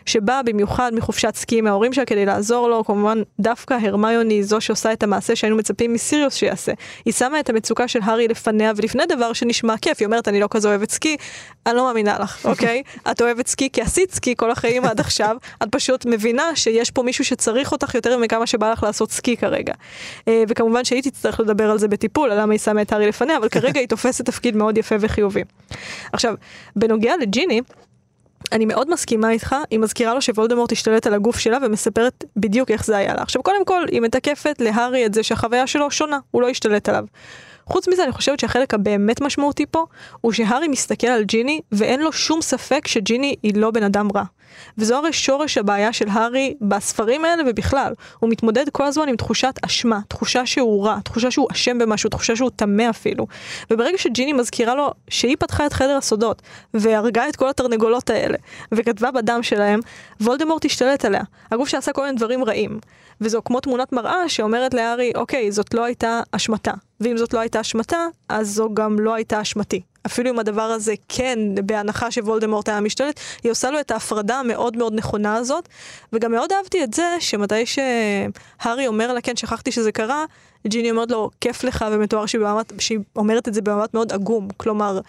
שבאה 0.06 0.44
במיוחד 0.44 0.92
מחופשת 0.94 1.36
סקי 1.36 1.62
מההורים 1.62 1.94
שלה 1.94 2.06
כדי 2.06 2.26
לעזור 2.26 2.70
לו, 2.70 2.84
כמובן 2.86 3.22
דווקא 3.40 3.78
הרמיוני 3.82 4.34
היא 4.34 4.44
זו 4.44 4.62
שעושה 4.62 4.94
את 4.94 5.04
המעשה 5.04 5.36
שהיינו 5.36 5.58
מצפים 5.58 5.94
מסיריוס 5.94 6.36
שיעשה. 6.36 6.72
היא 7.06 7.14
שמה 7.14 7.40
את 7.40 7.50
המצוקה 7.50 7.88
של 7.88 8.00
הארי 8.04 8.28
לפניה 8.28 8.72
ולפני 8.76 9.04
דבר 9.06 9.34
שנשמע 9.34 9.78
כיף, 9.78 9.98
היא 10.00 10.06
אומרת 10.06 10.28
אני 10.28 10.40
לא 10.40 10.48
כזה 10.52 10.68
אוהבת 10.68 10.92
סקי, 10.92 11.18
אני 11.66 11.76
לא 11.76 11.84
מאמינה 11.84 12.20
לך, 12.20 12.46
אוקיי? 12.52 12.84
את 13.12 13.22
אוהבת 13.22 13.48
סקי 13.48 13.70
כי 13.74 13.82
עשית 13.82 14.12
סקי 14.12 14.34
כל 14.38 14.52
החיים 14.52 14.86
עד 14.86 15.00
עכשיו, 15.00 15.38
את 15.64 15.68
פשוט 15.72 16.06
מבינה 16.06 16.56
שיש 16.56 16.92
פה 16.92 17.04
מישהו 17.04 17.26
שצריך 17.26 17.72
אותך 17.72 17.96
יותר 17.96 18.18
מכמה 18.18 18.48
שבא 18.48 18.72
לך 18.72 18.84
לעשות 18.84 19.12
סקי 19.12 19.38
כרגע. 19.38 19.74
אה, 20.28 20.44
וכמובן 20.48 20.84
שהיא 20.86 21.04
תצטרך 21.04 21.40
לדבר 21.40 21.72
על 21.72 21.80
זה 21.80 21.88
בטיפול, 21.88 22.32
על 22.32 22.42
למה 22.42 22.54
היא 22.54 22.60
שמה 22.60 22.82
את 22.82 22.94
הארי 22.94 23.08
לפניה, 23.08 23.38
אבל 23.38 23.50
כרגע 23.50 23.80
היא 23.80 23.88
תופסת 23.88 24.26
תפקיד 24.26 24.56
מאוד 24.56 24.78
יפה 24.78 24.96
וחיובי. 25.00 25.44
עכשיו, 26.14 26.34
בנוגע 26.76 27.14
לג'יני, 27.22 27.62
אני 28.52 28.66
מאוד 28.66 28.90
מסכימה 28.90 29.32
איתך, 29.32 29.56
היא 29.72 29.80
מזכירה 29.80 30.14
לו 30.14 30.22
שוולדמורט 30.22 30.72
השתלט 30.72 31.08
על 31.08 31.14
הגוף 31.14 31.40
שלה 31.40 31.58
ומספרת 31.62 32.24
בדיוק 32.36 32.72
איך 32.72 32.86
זה 32.86 32.98
היה 32.98 33.14
לה. 33.14 33.22
עכשיו 33.22 33.44
קודם 33.44 33.66
כל, 33.66 33.86
היא 33.92 34.02
מתקפת 34.02 34.62
להארי 34.62 35.06
את 35.06 35.14
זה 35.14 35.24
שהחוויה 35.24 35.68
שלו 35.68 35.92
שונה, 35.92 36.20
הוא 36.32 36.42
לא 36.42 36.50
השתלט 36.50 36.90
עליו. 36.90 37.06
חוץ 37.66 37.88
מזה, 37.88 38.04
אני 38.04 38.12
חושבת 38.12 38.40
שהחלק 38.40 38.74
הבאמת 38.74 39.22
משמעותי 39.22 39.66
פה, 39.72 39.86
הוא 40.22 40.32
שהארי 40.32 40.68
מסתכל 40.68 41.08
על 41.08 41.24
ג'יני, 41.24 41.62
ואין 41.72 42.02
לו 42.02 42.12
שום 42.12 42.42
ספק 42.42 42.88
שג'יני 42.88 43.36
היא 43.44 43.54
לא 43.56 43.72
בן 43.72 43.84
אדם 43.84 44.08
רע. 44.16 44.24
וזו 44.78 44.96
הרי 44.96 45.14
שורש 45.14 45.58
הבעיה 45.58 45.94
של 45.94 46.06
הארי 46.10 46.56
בספרים 46.62 47.26
האלה 47.26 47.44
ובכלל. 47.48 47.94
הוא 48.20 48.30
מתמודד 48.30 48.70
כל 48.70 48.86
הזמן 48.86 49.10
עם 49.10 49.16
תחושת 49.16 49.54
אשמה, 49.66 50.00
תחושה 50.08 50.46
שהוא 50.46 50.86
רע, 50.86 51.00
תחושה 51.04 51.32
שהוא 51.32 51.48
אשם 51.52 51.78
במשהו, 51.78 52.10
תחושה 52.10 52.36
שהוא 52.36 52.50
טמא 52.56 52.90
אפילו. 52.90 53.28
וברגע 53.72 53.98
שג'יני 53.98 54.34
מזכירה 54.34 54.76
לו 54.76 54.92
שהיא 55.10 55.36
פתחה 55.40 55.66
את 55.66 55.74
חדר 55.74 55.98
הסודות, 55.98 56.42
והרגה 56.74 57.30
את 57.30 57.36
כל 57.36 57.50
התרנגולות 57.50 58.10
האלה, 58.10 58.38
וכתבה 58.72 59.12
בדם 59.12 59.40
שלהם, 59.44 59.80
וולדמורט 60.22 60.66
השתלט 60.66 61.06
עליה. 61.06 61.22
הגוף 61.52 61.70
שעשה 61.70 61.94
כל 61.94 62.06
מיני 62.06 62.18
דברים 62.18 62.44
רעים. 62.44 62.80
וזו 63.22 63.42
כמו 63.46 63.60
תמונת 63.60 63.92
מראה 63.92 64.30
שאומרת 64.30 64.74
להארי, 64.74 65.12
אוקיי, 65.16 65.52
זאת 65.52 65.74
לא 65.74 65.84
הייתה 65.84 66.22
אשמתה. 66.32 66.72
ואם 67.00 67.18
זאת 67.18 67.34
לא 67.34 67.40
הייתה 67.40 67.62
אשמתה, 67.62 68.06
אז 68.30 68.50
זו 68.50 68.70
גם 68.74 69.00
לא 69.00 69.14
הייתה 69.14 69.42
אשמתי. 69.42 69.82
אפילו 70.06 70.30
אם 70.30 70.40
הדבר 70.40 70.62
הזה 70.62 70.94
כן, 71.10 71.40
בהנחה 71.66 72.12
שוולדמורט 72.12 72.70
היה 72.70 72.80
משתלט, 72.80 73.20
היא 73.44 73.52
עושה 73.52 73.72
לו 73.72 73.80
את 73.80 73.92
ההפרדה 73.92 74.40
המאוד 74.40 74.78
מאוד 74.78 74.94
נכונה 74.94 75.36
הזאת. 75.36 75.70
וגם 76.14 76.32
מאוד 76.32 76.52
אהבתי 76.52 76.84
את 76.84 76.94
זה, 76.94 77.04
שמתי 77.20 77.66
שהארי 77.66 78.88
אומר 78.88 79.14
לה, 79.14 79.22
כן, 79.22 79.36
שכחתי 79.36 79.72
שזה 79.72 79.92
קרה, 79.92 80.26
ג'יני 80.68 80.92
אומרת 80.92 81.12
לו, 81.12 81.30
כיף 81.42 81.64
לך, 81.64 81.86
ומתואר 81.92 82.26
שהיא, 82.26 82.42
במבט, 82.42 82.74
שהיא 82.80 83.00
אומרת 83.16 83.48
את 83.48 83.54
זה 83.54 83.62
במבט 83.62 83.94
מאוד 83.94 84.14
עגום. 84.14 84.48
כלומר, 84.58 85.00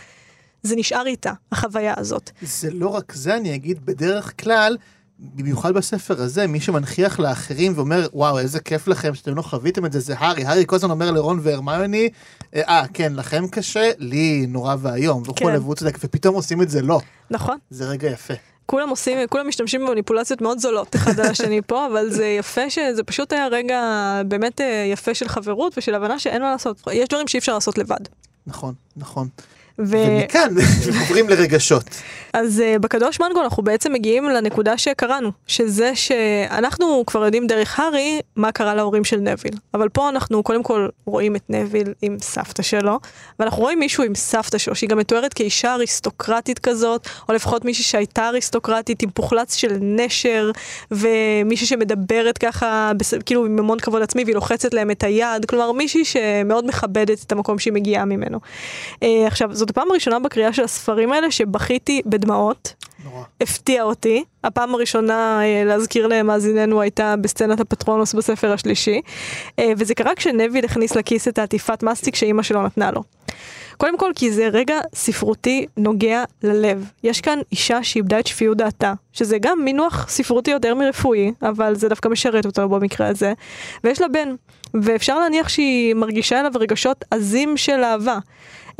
זה 0.63 0.77
נשאר 0.77 1.07
איתה, 1.07 1.33
החוויה 1.53 1.95
הזאת. 1.97 2.31
זה 2.43 2.71
לא 2.71 2.89
רק 2.89 3.13
זה, 3.15 3.37
אני 3.37 3.55
אגיד, 3.55 3.87
בדרך 3.87 4.33
כלל, 4.43 4.77
במיוחד 5.19 5.75
בספר 5.75 6.23
הזה, 6.23 6.47
מי 6.47 6.61
שמנכיח 6.61 7.21
לאחרים 7.21 7.73
ואומר, 7.77 8.07
וואו, 8.13 8.39
איזה 8.39 8.61
כיף 8.61 8.89
לכם 8.89 9.15
שאתם 9.15 9.35
לא 9.35 9.43
חוויתם 9.43 9.87
את 9.87 9.93
זה, 9.93 10.01
זה 10.01 10.15
הארי. 10.19 10.45
הארי 10.45 10.65
כל 10.67 10.77
הזמן 10.77 10.91
אומר 10.91 11.11
לרון 11.11 11.41
והרמיוני, 11.43 12.09
אה, 12.57 12.85
כן, 12.95 13.13
לכם 13.17 13.49
קשה, 13.49 13.91
לי 13.99 14.47
נורא 14.49 14.77
ואיום, 14.81 15.23
וכולי, 15.23 15.57
כן. 15.57 15.63
והוא 15.63 15.75
צודק, 15.75 15.99
ופתאום 16.05 16.35
עושים 16.35 16.63
את 16.63 16.71
זה 16.71 16.83
לא. 16.83 17.01
נכון? 17.31 17.59
זה 17.71 17.85
רגע 17.89 18.09
יפה. 18.09 18.35
כולם 18.67 18.89
עושים, 18.89 19.19
כולם 19.29 19.49
משתמשים 19.49 19.87
במניפולציות 19.87 20.41
מאוד 20.41 20.59
זולות 20.59 20.97
אחד 20.97 21.21
על 21.21 21.27
השני 21.27 21.61
פה, 21.67 21.87
אבל 21.93 22.11
זה 22.11 22.27
יפה 22.27 22.71
שזה 22.71 23.03
פשוט 23.03 23.33
היה 23.33 23.47
רגע 23.47 23.81
באמת 24.29 24.61
אה, 24.61 24.89
יפה 24.93 25.15
של 25.15 25.29
חברות 25.29 25.79
ושל 25.79 25.95
הבנה 25.95 26.19
שאין 26.19 26.43
מה 26.43 26.51
לעשות. 26.51 26.83
יש 26.93 27.09
דברים 27.09 27.29
שאי 27.29 27.39
אפשר 27.39 27.55
לעשות 27.55 27.79
לבד. 27.79 28.01
נכון, 28.47 28.75
נכון. 28.97 29.29
ו... 29.85 29.97
ומכאן 29.97 30.55
עוברים 31.01 31.29
לרגשות. 31.29 31.85
אז 32.33 32.63
uh, 32.63 32.79
בקדוש 32.79 33.21
מנגו 33.21 33.43
אנחנו 33.43 33.63
בעצם 33.63 33.93
מגיעים 33.93 34.25
לנקודה 34.25 34.79
שקראנו, 34.79 35.31
שזה 35.47 35.93
שאנחנו 35.95 37.05
כבר 37.07 37.25
יודעים 37.25 37.47
דרך 37.47 37.81
הארי 37.81 38.21
מה 38.37 38.53
קרה 38.53 38.75
להורים 38.75 39.05
של 39.05 39.17
נביל. 39.17 39.53
אבל 39.75 39.89
פה 39.89 40.09
אנחנו 40.09 40.43
קודם 40.43 40.63
כל 40.63 40.89
רואים 41.07 41.37
את 41.37 41.43
נביל 41.49 41.95
עם 42.03 42.17
סבתא 42.21 42.63
שלו, 42.63 42.99
ואנחנו 43.39 43.63
רואים 43.63 43.79
מישהו 43.79 44.05
עם 44.05 44.15
סבתא 44.15 44.59
שלו, 44.59 44.75
שהיא 44.75 44.91
גם 44.91 44.99
מתוארת 44.99 45.35
כאישה 45.35 45.75
אריסטוקרטית 45.75 46.59
כזאת, 46.59 47.09
או 47.29 47.35
לפחות 47.35 47.65
מישהי 47.65 47.85
שהייתה 47.85 48.29
אריסטוקרטית 48.29 49.03
עם 49.03 49.11
פוחלץ 49.11 49.55
של 49.55 49.77
נשר, 49.81 50.51
ומישהי 50.91 51.67
שמדברת 51.67 52.39
ככה, 52.39 52.93
בס... 52.97 53.15
כאילו 53.27 53.47
עם 53.47 53.59
המון 53.59 53.79
כבוד 53.79 54.03
עצמי, 54.03 54.25
והיא 54.25 54.35
לוחצת 54.35 54.75
להם 54.75 54.91
את 54.91 55.03
היד, 55.03 55.45
כלומר 55.45 55.73
מישהי 55.73 56.05
שמאוד 56.05 56.67
מכבדת 56.67 57.25
את 57.27 57.33
המקום 57.33 57.59
שהיא 57.59 57.73
מגיעה 57.73 58.05
ממנו. 58.05 58.41
Uh, 58.95 59.07
עכשיו, 59.27 59.55
זאת 59.55 59.70
הפעם 59.71 59.91
הראשונה 59.91 60.19
בקריאה 60.19 60.53
של 60.53 60.65
הספרים 60.65 61.13
האלה 61.13 61.31
שבכיתי 61.31 62.03
בדמעות. 62.07 62.75
נורא. 63.05 63.25
הפתיע 63.41 63.83
אותי. 63.83 64.25
הפעם 64.45 64.75
הראשונה, 64.75 65.41
אה, 65.43 65.65
להזכיר 65.65 66.07
למאזיננו, 66.07 66.81
הייתה 66.81 67.15
בסצנת 67.17 67.61
הפטרונוס 67.61 68.15
בספר 68.15 68.53
השלישי. 68.53 69.01
אה, 69.59 69.73
וזה 69.77 69.95
קרה 69.95 70.15
כשנביל 70.15 70.65
הכניס 70.65 70.97
לכיס 70.97 71.29
את 71.29 71.39
העטיפת 71.39 71.83
מסטיק 71.83 72.15
שאימא 72.15 72.43
שלו 72.43 72.63
נתנה 72.63 72.91
לו. 72.91 73.03
קודם 73.77 73.99
כל 73.99 74.11
כי 74.15 74.33
זה 74.33 74.49
רגע 74.49 74.79
ספרותי 74.95 75.67
נוגע 75.77 76.25
ללב. 76.43 76.91
יש 77.03 77.21
כאן 77.21 77.39
אישה 77.53 77.83
שאיבדה 77.83 78.19
את 78.19 78.27
שפיות 78.27 78.57
דעתה, 78.57 78.93
שזה 79.13 79.39
גם 79.41 79.65
מינוח 79.65 80.07
ספרותי 80.09 80.51
יותר 80.51 80.75
מרפואי, 80.75 81.33
אבל 81.43 81.75
זה 81.75 81.89
דווקא 81.89 82.09
משרת 82.09 82.47
אותו 82.47 82.69
במקרה 82.69 83.07
הזה, 83.07 83.33
ויש 83.85 84.01
לה 84.01 84.09
בן, 84.09 84.35
ואפשר 84.83 85.19
להניח 85.19 85.49
שהיא 85.49 85.95
מרגישה 85.95 86.41
אליו 86.41 86.53
רגשות 86.55 87.05
עזים 87.11 87.57
של 87.57 87.85
אהבה. 87.85 88.19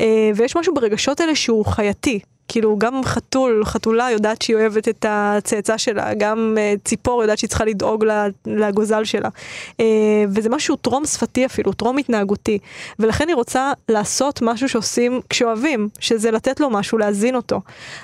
אה, 0.01 0.31
ויש 0.35 0.55
משהו 0.55 0.73
ברגשות 0.73 1.19
האלה 1.19 1.35
שהוא 1.35 1.65
חייתי, 1.65 2.19
כאילו 2.51 2.77
גם 2.77 3.03
חתול, 3.03 3.65
חתולה 3.65 4.11
יודעת 4.11 4.41
שהיא 4.41 4.55
אוהבת 4.55 4.87
את 4.87 5.05
הצאצא 5.09 5.77
שלה, 5.77 6.13
גם 6.13 6.57
uh, 6.57 6.79
ציפור 6.85 7.21
יודעת 7.21 7.37
שהיא 7.37 7.47
צריכה 7.47 7.65
לדאוג 7.65 8.05
לגוזל 8.45 9.03
שלה. 9.03 9.29
Uh, 9.71 9.81
וזה 10.29 10.49
משהו 10.49 10.75
טרום 10.75 11.05
שפתי 11.05 11.45
אפילו, 11.45 11.73
טרום 11.73 11.97
התנהגותי. 11.97 12.59
ולכן 12.99 13.27
היא 13.27 13.35
רוצה 13.35 13.73
לעשות 13.89 14.39
משהו 14.41 14.69
שעושים 14.69 15.21
כשאוהבים, 15.29 15.89
שזה 15.99 16.31
לתת 16.31 16.59
לו 16.59 16.69
משהו, 16.69 16.97
להזין 16.97 17.35
אותו. 17.35 17.61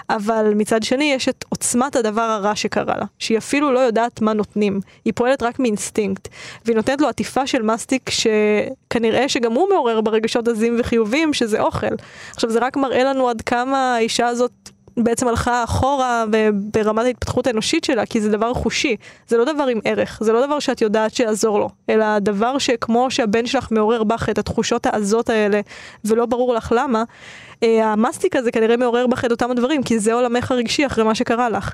אבל 0.10 0.52
מצד 0.56 0.84
שני 0.84 1.14
יש 1.14 1.30
את 1.30 1.46
עוצמת 1.50 1.96
הדבר 1.96 2.22
הרע 2.22 2.56
שקרה 2.56 2.98
לה, 2.98 3.06
שהיא 3.20 3.38
אפילו 3.38 3.72
לא 3.72 3.80
יודעת 3.80 4.22
מה 4.22 4.34
נותנים. 4.34 4.80
היא 5.06 5.14
פועלת 5.16 5.44
רק 5.44 5.60
מאינסטינקט. 5.60 6.28
והיא 6.66 6.76
נותנת 6.76 7.02
לו 7.02 7.08
עטיפה 7.08 7.48
של 7.48 7.62
מסטיק 7.62 8.10
שכנראה 8.10 9.30
שגם 9.30 9.54
הוא 9.54 9.70
מעורר 9.70 10.02
ברגשות 10.02 10.48
עזים 10.48 10.76
וחיוביים, 10.80 11.34
שזה 11.34 11.62
אוכל. 11.62 11.96
עכשיו 12.36 12.50
זה 12.50 12.60
רק 12.60 12.78
מראה 12.78 13.04
לנו 13.04 13.30
עד 13.30 13.42
כמה 13.42 13.96
האישה 13.96 14.28
הזאת 14.38 14.70
בעצם 14.98 15.28
הלכה 15.28 15.64
אחורה 15.64 16.26
ברמת 16.54 17.06
ההתפתחות 17.06 17.48
האנושית 17.48 17.84
שלה, 17.84 18.06
כי 18.06 18.22
זה 18.22 18.30
דבר 18.32 18.54
חושי, 18.54 18.96
זה 19.28 19.38
לא 19.38 19.54
דבר 19.54 19.64
עם 19.64 19.80
ערך, 19.84 20.20
זה 20.22 20.34
לא 20.34 20.46
דבר 20.46 20.60
שאת 20.60 20.82
יודעת 20.82 21.14
שיעזור 21.14 21.60
לו, 21.60 21.70
אלא 21.90 22.20
דבר 22.20 22.58
שכמו 22.58 23.12
שהבן 23.12 23.46
שלך 23.46 23.68
מעורר 23.72 24.04
בך 24.04 24.30
את 24.30 24.38
התחושות 24.38 24.86
העזות 24.86 25.30
האלה, 25.30 25.62
ולא 26.06 26.26
ברור 26.26 26.54
לך 26.54 26.74
למה, 26.78 27.04
אה, 27.64 27.92
המסטיק 27.92 28.36
הזה 28.36 28.52
כנראה 28.52 28.78
מעורר 28.78 29.08
בך 29.08 29.26
את 29.26 29.32
אותם 29.32 29.52
הדברים, 29.52 29.84
כי 29.84 30.00
זה 30.00 30.14
עולמך 30.14 30.52
הרגשי 30.52 30.86
אחרי 30.86 31.04
מה 31.04 31.16
שקרה 31.16 31.50
לך. 31.50 31.74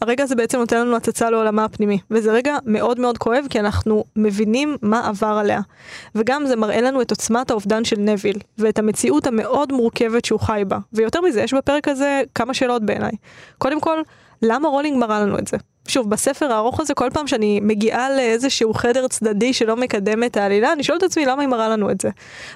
הרגע 0.00 0.24
הזה 0.24 0.34
בעצם 0.34 0.58
נותן 0.58 0.80
לנו 0.80 0.96
הצצה 0.96 1.30
לעולמה 1.30 1.64
הפנימי, 1.64 1.98
וזה 2.10 2.32
רגע 2.32 2.56
מאוד 2.64 3.00
מאוד 3.00 3.18
כואב, 3.18 3.46
כי 3.50 3.60
אנחנו 3.60 4.04
מבינים 4.16 4.76
מה 4.82 5.08
עבר 5.08 5.26
עליה. 5.40 5.60
וגם 6.14 6.46
זה 6.46 6.56
מראה 6.56 6.80
לנו 6.80 7.02
את 7.02 7.10
עוצמת 7.10 7.50
האובדן 7.50 7.84
של 7.84 7.96
נביל, 7.98 8.38
ואת 8.58 8.78
המציאות 8.78 9.26
המאוד 9.26 9.72
מורכבת 9.72 10.24
שהוא 10.24 10.40
חי 10.40 10.62
בה. 10.68 10.78
ויותר 10.92 11.20
מזה, 11.20 11.40
יש 11.40 11.54
בפרק 11.54 11.88
הזה 11.88 12.22
כמה 12.34 12.54
שאלות 12.54 12.82
בעיניי. 12.82 13.12
קודם 13.58 13.80
כל, 13.80 13.98
למה 14.42 14.68
רולינג 14.68 14.98
מראה 14.98 15.20
לנו 15.20 15.38
את 15.38 15.48
זה? 15.48 15.56
שוב, 15.88 16.10
בספר 16.10 16.52
הארוך 16.52 16.80
הזה, 16.80 16.94
כל 16.94 17.10
פעם 17.12 17.26
שאני 17.26 17.60
מגיעה 17.62 18.16
לאיזשהו 18.16 18.74
חדר 18.74 19.08
צדדי 19.08 19.52
שלא 19.52 19.76
מקדם 19.76 20.24
את 20.24 20.36
העלילה, 20.36 20.72
אני 20.72 20.82
שואלת 20.82 21.04
את 21.04 21.10
עצמי 21.10 21.26
למה 21.26 21.42
היא 21.42 21.48
מראה 21.48 21.68
לנו 21.68 21.90
את 21.90 22.00
זה. 22.00 22.10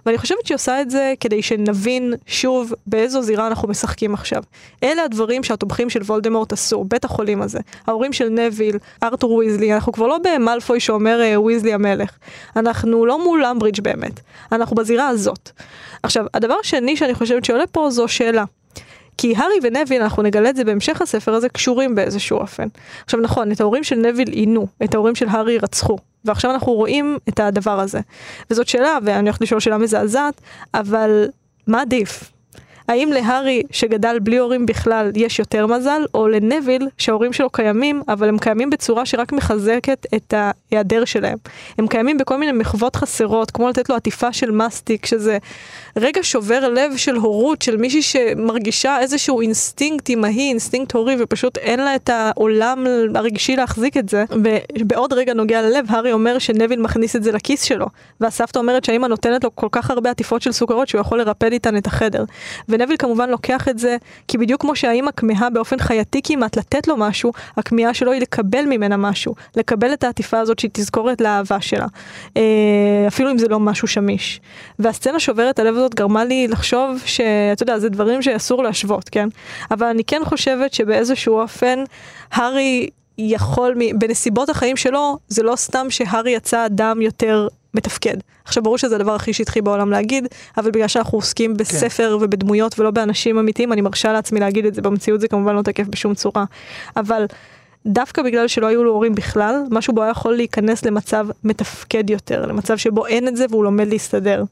ואני 0.07 0.19
חושבת 0.19 0.47
שהיא 0.47 0.55
עושה 0.55 0.81
את 0.81 0.91
זה 0.91 1.15
כדי 1.21 1.43
שנבין 1.43 2.15
שוב 2.27 2.73
באיזו 2.87 3.23
זירה 3.23 3.47
אנחנו 3.47 3.69
משחקים 3.69 4.15
עכשיו. 4.15 4.43
אלה 4.83 5.03
הדברים 5.05 5.43
שהתומכים 5.43 5.91
של 5.91 6.03
וולדמורט 6.03 6.53
עשו, 6.53 6.85
בית 6.85 7.05
החולים 7.05 7.43
הזה. 7.43 7.59
ההורים 7.87 8.13
של 8.13 8.29
נוויל, 8.29 8.77
ארתור 9.03 9.33
ויזלי, 9.33 9.75
אנחנו 9.75 9.93
כבר 9.93 10.07
לא 10.07 10.19
במאלפוי 10.19 10.81
שאומר 10.81 11.21
אה, 11.23 11.41
ויזלי 11.41 11.73
המלך. 11.73 12.11
אנחנו 12.57 13.07
לא 13.07 13.25
מול 13.25 13.45
אמברידג' 13.45 13.81
באמת. 13.81 14.21
אנחנו 14.53 14.77
בזירה 14.77 15.09
הזאת. 15.09 15.51
עכשיו, 16.03 16.27
הדבר 16.35 16.55
השני 16.61 16.97
שאני 16.97 17.15
חושבת 17.15 17.45
שעולה 17.45 17.67
פה 17.67 17.91
זו 17.91 18.09
שאלה. 18.09 18.45
כי 19.19 19.35
הארי 19.37 19.55
ונביל, 19.63 20.03
אנחנו 20.03 20.23
נגלה 20.23 20.51
את 20.51 20.57
זה 20.57 20.65
בהמשך 20.65 21.03
הספר 21.03 21.35
הזה, 21.35 21.49
קשורים 21.49 21.95
באיזשהו 21.95 22.39
אופן. 22.39 22.69
עכשיו 23.05 23.21
נכון, 23.21 23.53
את 23.53 23.61
ההורים 23.61 23.85
של 23.85 23.97
נביל 23.97 24.29
עינו, 24.29 24.67
את 24.85 24.95
ההורים 24.95 25.15
של 25.15 25.29
הארי 25.29 25.59
רצחו. 25.59 25.99
ועכשיו 26.25 26.51
אנחנו 26.51 26.73
רואים 26.73 27.19
את 27.29 27.41
הדבר 27.41 27.81
הזה. 27.81 28.01
וזאת 28.51 28.69
שאלה, 28.69 28.99
ואני 29.05 29.29
הולכת 29.29 29.41
לשאול 29.41 29.61
שאלה 29.61 29.79
מזעזעת, 29.79 30.41
אבל 30.75 31.29
מה 31.67 31.81
עדיף? 31.81 32.32
האם 32.93 33.13
להארי 33.13 33.63
שגדל 33.71 34.19
בלי 34.19 34.37
הורים 34.37 34.67
בכלל 34.67 35.11
יש 35.15 35.39
יותר 35.39 35.67
מזל, 35.67 36.03
או 36.15 36.29
לנביל 36.29 36.89
שההורים 36.99 37.33
שלו 37.33 37.51
קיימים, 37.51 38.03
אבל 38.09 38.29
הם 38.29 38.39
קיימים 38.39 38.71
בצורה 38.71 39.07
שרק 39.07 39.33
מחזקת 39.33 40.07
את 40.15 40.35
ההיעדר 40.37 41.05
שלהם. 41.05 41.39
הם 41.79 41.87
קיימים 41.87 42.19
בכל 42.19 42.37
מיני 42.37 42.53
מחוות 42.53 42.97
חסרות, 42.97 43.51
כמו 43.51 43.69
לתת 43.69 43.89
לו 43.89 43.97
עטיפה 43.97 44.33
של 44.33 44.51
מסטיק, 44.51 45.07
שזה 45.07 45.39
רגע 45.97 46.21
שובר 46.23 46.69
לב 46.69 46.97
של 46.97 47.17
הורות, 47.17 47.63
של 47.63 47.77
מישהי 47.77 48.03
שמרגישה 48.03 49.01
איזשהו 49.01 49.41
אינסטינקט 49.41 50.09
אימהי, 50.09 50.49
אינסטינקט 50.49 50.93
הורי, 50.93 51.17
ופשוט 51.19 51.59
אין 51.59 51.81
לה 51.81 51.95
את 51.95 52.11
העולם 52.11 52.87
הרגשי 53.15 53.57
להחזיק 53.57 53.97
את 53.97 54.09
זה. 54.09 54.25
ובעוד 54.81 55.13
רגע 55.13 55.35
נוגע 55.35 55.63
ללב, 55.63 55.87
הארי 55.89 56.13
אומר 56.13 56.39
שנוויל 56.39 56.81
מכניס 56.81 57.17
את 57.17 57.23
זה 57.23 57.33
לכיס 57.33 57.63
שלו, 57.63 57.87
והסבתא 58.21 58.59
אומרת 58.59 58.85
שהאימא 58.85 59.07
נותנת 59.07 59.45
לו 59.45 59.57
כל 59.57 59.69
כך 59.73 59.91
הרבה 59.91 60.11
עטיפות 60.11 60.43
של 60.43 60.53
סוכריות 60.53 60.89
שהוא 60.89 61.01
יכול 61.01 61.19
לרפד 61.19 61.53
איתן 61.53 61.77
את 61.77 61.87
החדר. 61.87 62.25
ונוויל 62.83 62.97
כמובן 62.97 63.31
לוקח 63.31 63.69
את 63.69 63.79
זה, 63.79 63.97
כי 64.29 64.39
בדיוק 64.39 64.61
כמו 64.61 64.77
שהאימא 64.77 65.11
כמהה 65.17 65.51
באופן 65.51 65.79
חייתי 65.79 66.21
כמעט 66.25 66.59
לתת 66.59 66.89
לו 66.89 66.97
משהו, 66.97 67.33
הכמיהה 67.57 67.95
שלו 67.95 68.13
היא 68.13 68.21
לקבל 68.21 68.65
ממנה 68.67 68.97
משהו, 68.97 69.35
לקבל 69.57 69.93
את 69.93 70.05
העטיפה 70.05 70.39
הזאת 70.39 70.59
שהיא 70.59 70.71
תזכורת 70.75 71.21
לאהבה 71.21 71.61
שלה, 71.61 71.87
אה, 72.37 72.43
אפילו 73.09 73.31
אם 73.31 73.39
זה 73.39 73.49
לא 73.49 73.61
משהו 73.61 73.89
שמיש. 73.89 74.41
והסצנה 74.79 75.21
שוברת 75.21 75.59
הלב 75.59 75.77
הזאת 75.77 75.95
גרמה 75.95 76.25
לי 76.25 76.49
לחשוב 76.49 77.03
שאתה 77.05 77.63
יודע, 77.63 77.79
זה 77.79 77.89
דברים 77.89 78.23
שאסור 78.23 78.63
להשוות, 78.63 79.09
כן? 79.09 79.29
אבל 79.71 79.87
אני 79.87 80.05
כן 80.05 80.21
חושבת 80.25 80.75
שבאיזשהו 80.75 81.41
אופן, 81.41 81.79
הארי 82.33 82.89
יכול, 83.19 83.75
בנסיבות 83.99 84.49
החיים 84.49 84.77
שלו, 84.77 85.19
זה 85.29 85.43
לא 85.43 85.57
סתם 85.57 85.87
שהארי 85.91 86.31
יצא 86.31 86.67
אדם 86.67 87.03
יותר 87.03 87.49
מתפקד. 87.75 88.17
עכשיו 88.45 88.63
ברור 88.63 88.79
שזה 88.79 88.97
הדבר 88.97 89.15
הכי 89.15 89.33
שטחי 89.33 89.61
בעולם 89.61 89.91
להגיד, 89.91 90.29
אבל 90.57 90.71
בגלל 90.71 90.89
שאנחנו 90.89 91.19
עוסקים 91.19 91.51
כן. 91.51 91.57
בספר 91.57 92.19
כן. 92.19 92.25
ובדמויות 92.25 92.79
ולא 92.79 92.91
באנשים 92.91 93.39
אמיתיים, 93.39 93.73
אני 93.73 93.81
מרשה 93.81 94.13
לעצמי 94.13 94.41
להגיד 94.41 94.67
את 94.67 94.75
זה, 94.75 94.83
במציאות 94.83 95.21
זה 95.21 95.29
כמובן 95.29 95.55
לא 95.55 95.63
תקף 95.63 95.87
בשום 95.89 96.15
צורה. 96.15 96.45
אבל 96.97 97.27
דווקא 97.87 98.23
בגלל 98.23 98.49
שלא 98.49 98.67
היו 98.67 98.85
לו 98.85 98.93
הורים 98.93 99.15
בכלל, 99.15 99.63
משהו 99.71 99.95
בו 99.95 100.03
היה 100.03 100.11
יכול 100.11 100.37
להיכנס 100.37 100.85
למצב 100.85 101.27
מתפקד 101.45 102.11
יותר, 102.11 102.47
למצב 102.47 102.77
שבו 102.77 103.07
אין 103.07 103.29
את 103.29 103.37
זה 103.37 103.47
והוא 103.51 103.65
לומד 103.65 103.89
להסתדר. 103.89 104.45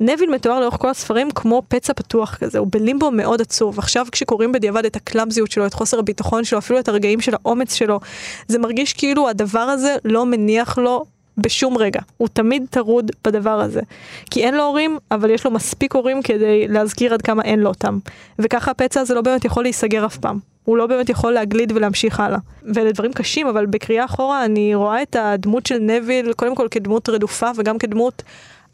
נביל 0.00 0.30
מתואר 0.30 0.60
לאורך 0.60 0.74
כל 0.74 0.88
הספרים 0.88 1.30
כמו 1.30 1.62
פצע 1.68 1.92
פתוח 1.92 2.36
כזה, 2.36 2.58
הוא 2.58 2.68
בלימבו 2.70 3.10
מאוד 3.10 3.40
עצוב. 3.40 3.78
עכשיו 3.78 4.06
כשקוראים 4.12 4.52
בדיעבד 4.52 4.84
את 4.84 4.96
הקלאמזיות 4.96 5.50
שלו, 5.50 5.66
את 5.66 5.74
חוסר 5.74 5.98
הביטחון 5.98 6.44
שלו, 6.44 6.58
אפילו 6.58 6.78
את 6.78 6.88
הרגעים 6.88 7.20
של 7.20 7.34
האומץ 7.34 7.74
שלו, 7.74 8.00
זה 8.48 8.58
מרגיש 8.58 8.92
כאילו 8.92 9.28
הדבר 9.28 9.58
הזה 9.58 9.96
לא 10.04 10.26
מניח 10.26 10.78
לו 10.78 11.04
בשום 11.38 11.78
רגע. 11.78 12.00
הוא 12.16 12.28
תמיד 12.32 12.66
טרוד 12.70 13.10
בדבר 13.24 13.60
הזה. 13.60 13.80
כי 14.30 14.44
אין 14.44 14.54
לו 14.54 14.62
הורים, 14.62 14.98
אבל 15.10 15.30
יש 15.30 15.44
לו 15.44 15.50
מספיק 15.50 15.94
הורים 15.94 16.22
כדי 16.22 16.68
להזכיר 16.68 17.14
עד 17.14 17.22
כמה 17.22 17.42
אין 17.42 17.60
לו 17.60 17.68
אותם. 17.68 17.98
וככה 18.38 18.70
הפצע 18.70 19.00
הזה 19.00 19.14
לא 19.14 19.20
באמת 19.20 19.44
יכול 19.44 19.62
להיסגר 19.62 20.06
אף 20.06 20.18
פעם. 20.18 20.38
הוא 20.64 20.76
לא 20.76 20.86
באמת 20.86 21.08
יכול 21.08 21.32
להגליד 21.32 21.72
ולהמשיך 21.72 22.20
הלאה. 22.20 22.38
ואלה 22.74 22.92
דברים 22.92 23.12
קשים, 23.12 23.46
אבל 23.46 23.66
בקריאה 23.66 24.04
אחורה 24.04 24.44
אני 24.44 24.74
רואה 24.74 25.02
את 25.02 25.16
הדמות 25.18 25.66
של 25.66 25.78
נביל, 25.78 26.32
קודם 26.32 26.54
כל 26.54 26.68
כדמות 26.70 27.08
רדופה 27.08 27.50
וגם 27.56 27.78
כדמות 27.78 28.22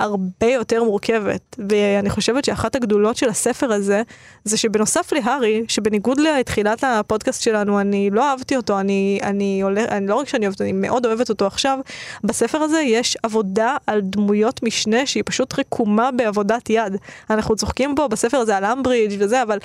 הרבה 0.01 0.47
יותר 0.47 0.85
מורכבת. 0.85 1.57
ואני 1.69 2.11
חושבת 2.11 2.45
שאחת 2.45 2.75
הגדולות 2.75 3.17
של 3.17 3.29
הספר 3.29 3.73
הזה, 3.73 4.03
זה 4.45 4.57
שבנוסף 4.57 5.13
להארי, 5.13 5.65
שבניגוד 5.69 6.21
לתחילת 6.21 6.85
הפודקאסט 6.85 7.43
שלנו, 7.43 7.81
אני 7.81 8.11
לא 8.13 8.31
אהבתי 8.31 8.57
אותו, 8.57 8.81
אני, 8.81 9.21
אני, 9.23 9.63
הולך, 9.63 9.89
אני 9.89 10.07
לא 10.07 10.15
רק 10.15 10.29
שאני 10.29 10.47
אוהבת, 10.47 10.61
אני 10.61 10.73
מאוד 10.73 11.07
אוהבת 11.07 11.29
אותו 11.29 11.47
עכשיו, 11.47 11.79
בספר 12.25 12.59
הזה 12.59 12.81
יש 12.81 13.17
עבודה 13.23 13.77
על 13.87 14.01
דמויות 14.01 14.63
משנה 14.63 15.07
שהיא 15.07 15.23
פשוט 15.27 15.59
רקומה 15.59 16.11
בעבודת 16.11 16.71
יד. 16.71 16.97
אנחנו 17.31 17.57
צוחקים 17.57 17.95
פה 17.95 18.09
בספר 18.09 18.37
הזה 18.37 18.57
על 18.57 18.65
אמברידג' 18.65 19.17
וזה, 19.21 19.43
אבל... 19.43 19.59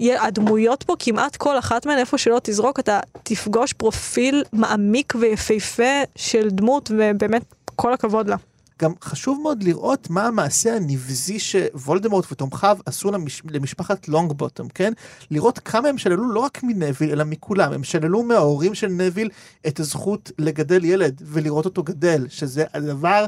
הדמויות 0.00 0.82
פה, 0.82 0.94
כמעט 0.98 1.36
כל 1.36 1.58
אחת 1.58 1.86
מהן, 1.86 1.98
איפה 1.98 2.18
שלא 2.18 2.40
תזרוק, 2.42 2.80
אתה 2.80 3.00
תפגוש 3.22 3.72
פרופיל 3.72 4.44
מעמיק 4.52 5.12
ויפהפה 5.20 6.02
של 6.16 6.48
דמות, 6.50 6.90
ובאמת, 6.94 7.42
כל 7.76 7.92
הכבוד 7.92 8.28
לה. 8.28 8.36
גם 8.82 8.92
חשוב 9.00 9.40
מאוד 9.42 9.62
לראות 9.62 10.10
מה 10.10 10.26
המעשה 10.26 10.76
הנבזי 10.76 11.38
שוולדמורט 11.38 12.32
ותומכיו 12.32 12.78
עשו 12.86 13.10
למש... 13.10 13.42
למשפחת 13.50 14.08
לונג 14.08 14.32
בוטום, 14.32 14.68
כן? 14.68 14.92
לראות 15.30 15.58
כמה 15.58 15.88
הם 15.88 15.98
שללו 15.98 16.32
לא 16.32 16.40
רק 16.40 16.62
מנביל, 16.62 17.10
אלא 17.10 17.24
מכולם. 17.24 17.72
הם 17.72 17.84
שללו 17.84 18.22
מההורים 18.22 18.74
של 18.74 18.88
נביל 18.88 19.30
את 19.66 19.80
הזכות 19.80 20.30
לגדל 20.38 20.84
ילד 20.84 21.22
ולראות 21.24 21.64
אותו 21.64 21.82
גדל, 21.82 22.26
שזה 22.28 22.64
הדבר 22.74 23.26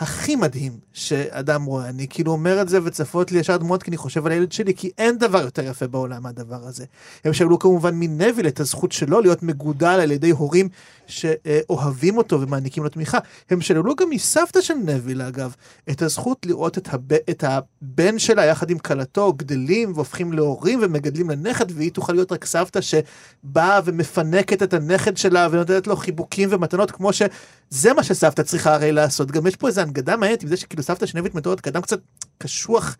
הכי 0.00 0.36
מדהים 0.36 0.72
שאדם 0.92 1.64
רואה. 1.64 1.88
אני 1.88 2.06
כאילו 2.10 2.32
אומר 2.32 2.62
את 2.62 2.68
זה 2.68 2.78
וצפות 2.84 3.32
לי 3.32 3.38
ישר 3.38 3.56
דמות 3.56 3.82
כי 3.82 3.90
אני 3.90 3.96
חושב 3.96 4.26
על 4.26 4.32
הילד 4.32 4.52
שלי, 4.52 4.74
כי 4.74 4.90
אין 4.98 5.18
דבר 5.18 5.42
יותר 5.42 5.66
יפה 5.66 5.86
בעולם 5.86 6.22
מהדבר 6.22 6.66
הזה. 6.66 6.84
הם 7.24 7.32
שאלו 7.32 7.58
כמובן 7.58 7.94
מנביל 7.94 8.46
את 8.46 8.60
הזכות 8.60 8.92
שלו 8.92 9.20
להיות 9.20 9.42
מגודל 9.42 9.86
על 9.86 10.10
ידי 10.10 10.30
הורים 10.30 10.68
שאוהבים 11.06 12.18
אותו 12.18 12.40
ומעניקים 12.40 12.82
לו 12.82 12.88
תמיכה. 12.88 13.18
הם 13.50 13.60
שללו 13.60 13.96
גם 13.96 14.10
מסבתא 14.10 14.60
של 14.60 14.74
נביל 14.74 15.22
אגב, 15.22 15.54
את 15.90 16.02
הזכות 16.02 16.46
לראות 16.46 16.78
את, 16.78 16.94
הב... 16.94 17.12
את 17.12 17.44
הבן 17.46 18.18
שלה 18.18 18.44
יחד 18.44 18.70
עם 18.70 18.78
כלתו 18.78 19.32
גדלים 19.32 19.92
והופכים 19.94 20.32
להורים 20.32 20.78
ומגדלים 20.82 21.30
לנכד 21.30 21.70
והיא 21.70 21.90
תוכל 21.90 22.12
להיות 22.12 22.32
רק 22.32 22.44
סבתא 22.44 22.80
שבאה 22.80 23.80
ומפנקת 23.84 24.62
את 24.62 24.74
הנכד 24.74 25.16
שלה 25.16 25.48
ונותנת 25.50 25.86
לו 25.86 25.96
חיבוקים 25.96 26.48
ומתנות 26.52 26.90
כמו 26.90 27.12
שזה 27.12 27.92
מה 27.96 28.02
שסבתא 28.02 28.42
צריכה 28.42 28.74
הרי 28.74 28.92
לעשות. 28.92 29.30
גם 29.30 29.46
יש 29.46 29.56
פה 29.56 29.68
איזה 29.68 29.82
ההנגדה 29.90 30.16
מעניינת 30.16 30.42
עם 30.42 30.48
זה 30.48 30.56
שכאילו 30.56 30.82
סבתא 30.82 31.06
של 31.06 31.18
נבית 31.18 31.34
מתוארת 31.34 31.60
כאדם 31.60 31.80
קצת 31.80 32.00
קשוח 32.38 32.96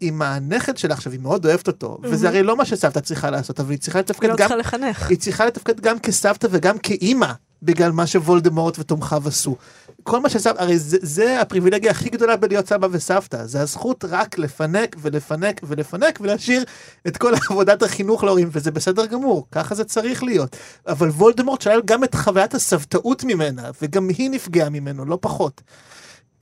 עם 0.00 0.22
הנכד 0.22 0.76
שלה 0.76 0.94
עכשיו, 0.94 1.12
היא 1.12 1.20
מאוד 1.20 1.46
אוהבת 1.46 1.66
אותו, 1.66 1.98
וזה 2.02 2.28
הרי 2.28 2.42
לא 2.42 2.56
מה 2.56 2.64
שסבתא 2.64 3.00
צריכה 3.00 3.30
לעשות, 3.30 3.60
אבל 3.60 3.70
היא 3.70 3.78
צריכה 3.78 3.98
לתפקד 3.98 4.28
לא 4.28 4.36
גם, 4.36 4.38
צריכה 4.38 4.56
לחנך. 4.56 5.08
היא 5.10 5.18
צריכה 5.18 5.46
לתפקד 5.46 5.80
גם 5.80 5.98
כסבתא 5.98 6.46
וגם 6.50 6.78
כאימא, 6.78 7.32
בגלל 7.62 7.92
מה 7.92 8.06
שוולדמורט 8.06 8.78
ותומכיו 8.78 9.22
עשו. 9.26 9.56
כל 10.02 10.20
מה 10.20 10.30
שסבתא, 10.30 10.62
הרי 10.62 10.78
זה, 10.78 10.96
זה 11.02 11.40
הפריבילגיה 11.40 11.90
הכי 11.90 12.10
גדולה 12.10 12.36
בלהיות 12.36 12.68
סבא 12.68 12.88
וסבתא, 12.90 13.46
זה 13.46 13.60
הזכות 13.60 14.04
רק 14.08 14.38
לפנק 14.38 14.96
ולפנק 15.00 15.60
ולפנק 15.64 16.18
ולהשאיר 16.20 16.64
את 17.06 17.16
כל 17.16 17.32
עבודת 17.50 17.82
החינוך 17.82 18.24
להורים, 18.24 18.48
וזה 18.52 18.70
בסדר 18.70 19.06
גמור, 19.06 19.46
ככה 19.52 19.74
זה 19.74 19.84
צריך 19.84 20.22
להיות. 20.22 20.56
אבל 20.86 21.08
וולדמורט 21.08 21.60
שלל 21.60 21.80
גם 21.84 22.04
את 22.04 22.14
חוויית 22.14 22.54
הסבתאות 22.54 23.24
ממנה, 23.24 23.70
וגם 23.82 24.08
היא 24.08 24.30
נפגעה 24.30 24.68
ממנו, 24.68 25.04
לא 25.04 25.18
פחות. 25.20 25.60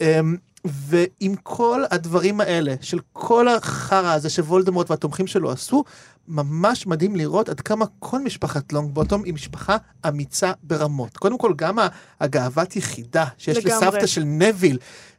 אמ, 0.00 0.36
ועם 0.64 1.34
כל 1.42 1.82
הדברים 1.90 2.40
האלה, 2.40 2.74
של 2.80 2.98
כל 3.12 3.48
החרא 3.48 4.12
הזה 4.12 4.30
שוולדמורט 4.30 4.90
והתומכים 4.90 5.26
שלו 5.26 5.50
עשו, 5.50 5.84
ממש 6.28 6.86
מדהים 6.86 7.16
לראות 7.16 7.48
עד 7.48 7.60
כמה 7.60 7.84
כל 7.98 8.20
משפחת 8.20 8.72
לונג 8.72 8.94
בוטום 8.94 9.24
היא 9.24 9.34
משפחה 9.34 9.76
אמיצה 10.08 10.52
ברמות. 10.62 11.16
קודם 11.16 11.38
כל, 11.38 11.52
גם 11.56 11.78
הגאוות 12.20 12.76
יחידה 12.76 13.24
שיש 13.38 13.56
לגמרי. 13.56 13.86
לסבתא 13.86 14.06
של 14.06 14.22
נביל. 14.24 14.78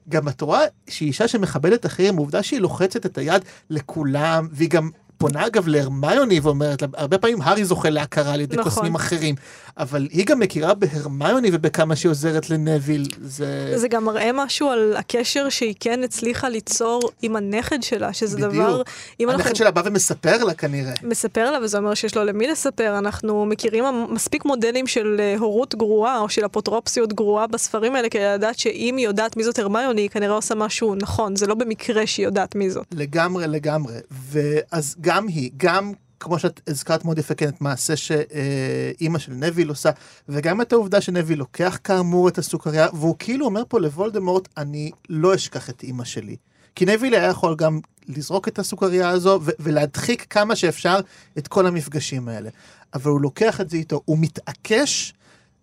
גם 0.09 0.27
את 0.27 0.41
רואה 0.41 0.61
שהיא 0.89 1.07
אישה 1.07 1.27
שמכבדת 1.27 1.85
אחרים, 1.85 2.17
העובדה 2.17 2.43
שהיא 2.43 2.59
לוחצת 2.59 3.05
את 3.05 3.17
היד 3.17 3.41
לכולם, 3.69 4.47
והיא 4.51 4.69
גם 4.69 4.89
פונה 5.21 5.47
אגב 5.47 5.67
להרמיוני 5.67 6.39
ואומרת 6.39 6.83
הרבה 6.93 7.17
פעמים 7.17 7.41
הארי 7.41 7.65
זוכה 7.65 7.89
להכרה 7.89 8.33
על 8.33 8.41
ידי 8.41 8.55
נכון. 8.55 8.71
קוסמים 8.71 8.95
אחרים, 8.95 9.35
אבל 9.77 10.07
היא 10.11 10.25
גם 10.25 10.39
מכירה 10.39 10.73
בהרמיוני 10.73 11.49
ובכמה 11.53 11.95
שהיא 11.95 12.09
עוזרת 12.09 12.49
לנביל, 12.49 13.07
זה... 13.21 13.73
זה 13.75 13.87
גם 13.87 14.05
מראה 14.05 14.29
משהו 14.33 14.69
על 14.69 14.95
הקשר 14.97 15.49
שהיא 15.49 15.75
כן 15.79 16.03
הצליחה 16.03 16.49
ליצור 16.49 17.11
עם 17.21 17.35
הנכד 17.35 17.83
שלה, 17.83 18.13
שזה 18.13 18.37
בדיוק. 18.37 18.53
דבר... 18.53 18.81
אנחנו 19.19 19.33
הנכד 19.33 19.55
שלה 19.55 19.71
בא 19.71 19.81
ומספר 19.85 20.43
לה 20.43 20.53
כנראה. 20.53 20.93
מספר 21.03 21.51
לה, 21.51 21.57
וזה 21.63 21.77
אומר 21.77 21.93
שיש 21.93 22.17
לו 22.17 22.23
למי 22.23 22.47
לספר. 22.47 22.97
אנחנו 22.97 23.45
מכירים 23.45 23.83
מספיק 24.09 24.45
מודלים 24.45 24.87
של 24.87 25.17
אה, 25.19 25.35
הורות 25.39 25.75
גרועה, 25.75 26.19
או 26.19 26.29
של 26.29 26.45
אפוטרופסיות 26.45 27.13
גרועה 27.13 27.47
בספרים 27.47 27.95
האלה, 27.95 28.09
כדי 28.09 28.33
לדעת 28.33 28.59
שאם 28.59 28.95
היא 28.97 29.05
יודעת 29.05 29.37
מי 29.37 29.43
זאת 29.43 29.59
הרמיוני, 29.59 30.01
היא 30.01 30.09
כנראה 30.09 30.35
עושה 30.35 30.55
משהו 30.55 30.95
נכון. 30.95 31.35
זה 31.35 31.47
לא 31.47 31.55
במקרה 31.55 32.07
שהיא 32.07 32.25
יודעת 32.25 32.55
מי 32.55 32.69
זאת. 32.69 32.85
לגמרי 32.91 33.47
לגמרי 33.47 33.93
ואז 34.31 34.95
גם 35.01 35.10
היא 35.27 35.51
גם 35.57 35.93
כמו 36.19 36.39
שאת 36.39 36.61
הזכרת 36.67 37.05
מאוד 37.05 37.17
יפה 37.17 37.33
כן 37.33 37.49
את 37.49 37.61
מעשה 37.61 37.95
שאימא 37.95 39.19
של 39.19 39.31
נביל 39.31 39.69
עושה 39.69 39.89
וגם 40.29 40.61
את 40.61 40.73
העובדה 40.73 41.01
שנביל 41.01 41.39
לוקח 41.39 41.79
כאמור 41.83 42.27
את 42.27 42.37
הסוכריה 42.37 42.87
והוא 42.93 43.15
כאילו 43.19 43.45
אומר 43.45 43.63
פה 43.67 43.79
לוולדמורט 43.79 44.47
אני 44.57 44.91
לא 45.09 45.35
אשכח 45.35 45.69
את 45.69 45.83
אימא 45.83 46.03
שלי. 46.03 46.35
כי 46.75 46.85
נביל 46.85 47.13
היה 47.13 47.27
יכול 47.27 47.55
גם 47.55 47.79
לזרוק 48.07 48.47
את 48.47 48.59
הסוכריה 48.59 49.09
הזו 49.09 49.39
ולהדחיק 49.59 50.25
כמה 50.29 50.55
שאפשר 50.55 50.99
את 51.37 51.47
כל 51.47 51.67
המפגשים 51.67 52.27
האלה. 52.27 52.49
אבל 52.93 53.11
הוא 53.11 53.21
לוקח 53.21 53.61
את 53.61 53.69
זה 53.69 53.77
איתו, 53.77 54.01
הוא 54.05 54.17
מתעקש 54.21 55.13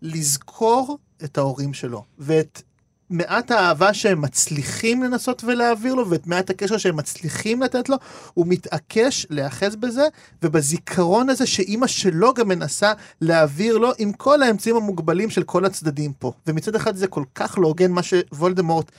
לזכור 0.03 0.99
את 1.25 1.39
ההורים 1.39 1.75
שלו 1.75 2.05
ואת 2.19 2.63
מעט 3.11 3.51
האהבה 3.51 3.95
שהם 3.95 4.21
מצליחים 4.21 5.03
לנסות 5.03 5.45
ולהעביר 5.45 5.95
לו, 5.95 6.11
ואת 6.11 6.27
מעט 6.27 6.51
הקשר 6.51 6.77
שהם 6.77 6.97
מצליחים 6.97 7.63
לתת 7.63 7.89
לו, 7.89 7.97
הוא 8.35 8.47
מתעקש 8.49 9.27
להיאחז 9.31 9.77
בזה, 9.77 10.03
ובזיכרון 10.43 11.31
הזה 11.31 11.47
שאימא 11.47 11.87
שלו 11.87 12.35
גם 12.35 12.49
מנסה 12.49 12.93
להעביר 13.21 13.79
לו 13.79 13.91
עם 13.99 14.13
כל 14.13 14.43
האמצעים 14.43 14.77
המוגבלים 14.77 15.31
של 15.31 15.43
כל 15.43 15.65
הצדדים 15.65 16.13
פה. 16.13 16.33
ומצד 16.47 16.75
אחד 16.75 16.97
זה 16.97 17.07
כל 17.07 17.25
כך 17.35 17.59
לא 17.59 17.67
הוגן 17.67 17.91
מה 17.91 18.01
שוולדמורט 18.03 18.91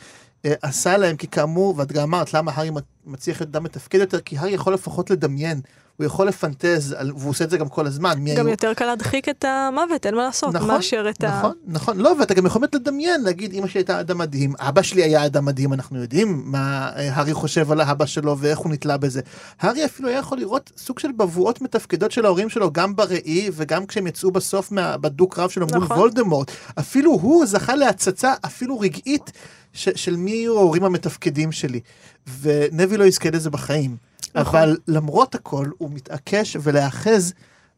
אה, 0.46 0.54
עשה 0.62 0.98
להם, 0.98 1.16
כי 1.16 1.28
כאמור, 1.28 1.74
ואת 1.78 1.92
גם 1.92 2.04
אמרת 2.04 2.34
למה 2.34 2.52
הארי 2.56 2.72
מצליח 3.06 3.42
להיות 3.42 3.56
אדם 3.56 3.64
מתפקד 3.64 4.00
יותר, 4.00 4.20
כי 4.20 4.38
הארי 4.38 4.52
יכול 4.52 4.74
לפחות 4.74 5.10
לדמיין. 5.10 5.62
הוא 6.00 6.06
יכול 6.06 6.28
לפנטז, 6.28 6.96
על- 6.98 7.12
והוא 7.18 7.30
עושה 7.30 7.44
את 7.44 7.50
זה 7.50 7.58
גם 7.58 7.70
כל 7.70 7.88
הזמן. 7.88 8.10
גם 8.12 8.46
היו- 8.46 8.50
יותר 8.50 8.74
קל 8.74 8.86
להדחיק 8.86 9.30
את 9.30 9.46
המוות, 9.48 10.06
אין 10.06 10.16
מה 10.16 10.24
לעשות, 10.24 10.54
נכון, 10.54 10.68
מאשר 10.68 11.06
את 11.10 11.24
ה... 11.24 11.28
נכון, 11.38 11.54
נכון, 11.68 11.98
לא, 11.98 12.14
ואתה 12.20 12.34
גם 12.34 12.46
יכול 12.46 12.62
באמת 12.62 12.76
לדמיין, 12.76 13.22
להגיד, 13.24 13.54
אמא 13.54 13.68
שלי 13.68 13.80
הייתה 13.80 14.00
אדם 14.00 14.18
מדהים, 14.18 14.54
אבא 14.60 14.82
שלי 14.82 15.04
היה 15.04 15.26
אדם 15.26 15.46
מדהים, 15.46 15.74
אנחנו 15.74 16.02
יודעים 16.02 16.42
מה 16.46 16.90
אה, 16.96 17.14
הארי 17.14 17.34
חושב 17.34 17.72
על 17.72 17.82
האבא 17.82 18.06
שלו 18.06 18.38
ואיך 18.40 18.60
הוא 18.60 18.72
נתלה 18.72 18.98
בזה. 18.98 19.22
הארי 19.62 19.86
אפילו 19.86 20.10
היה 20.10 20.18
יכול 20.18 20.38
לראות 20.38 20.72
סוג 20.78 21.00
של 21.00 21.12
בבואות 21.12 21.62
מתפקדות 21.62 22.12
של 22.12 22.26
ההורים 22.26 22.50
שלו, 22.50 22.72
גם 22.74 22.96
בראי 22.96 23.50
וגם 23.54 23.86
כשהם 23.86 24.08
יצאו 24.08 24.32
בסוף 24.32 24.72
מה- 24.72 24.98
בדו-קרב 24.98 25.50
שלו 25.50 25.68
מול 25.74 25.84
נכון. 25.84 25.98
וולדמורט. 25.98 26.52
אפילו 26.80 27.12
הוא 27.12 27.46
זכה 27.46 27.76
להצצה 27.76 28.34
אפילו 28.46 28.80
רגעית 28.80 29.32
ש- 29.74 29.90
של 29.96 30.16
מי 30.16 30.32
יהיו 30.32 30.58
ההורים 30.58 30.84
המתפקדים 30.84 31.52
שלי. 31.52 31.80
ונבי 32.42 32.98
לא 32.98 33.04
יזכה 33.04 33.30
לזה 33.30 33.50
בחיים. 33.50 34.09
נכון. 34.36 34.60
אבל 34.60 34.78
למרות 34.88 35.36
הכל, 35.36 35.66
הוא 35.78 35.90
מתעקש 35.94 36.58
ולהאחז 36.62 37.34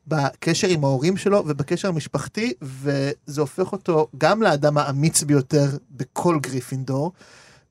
בקשר 0.08 0.68
עם 0.68 0.84
ההורים 0.84 1.18
שלו 1.18 1.44
ובקשר 1.48 1.88
המשפחתי, 1.88 2.54
וזה 2.62 3.42
הופך 3.42 3.72
אותו 3.72 4.08
גם 4.18 4.42
לאדם 4.42 4.78
האמיץ 4.78 5.24
ביותר 5.24 5.66
בכל 5.92 6.40
גריפינדור, 6.42 7.12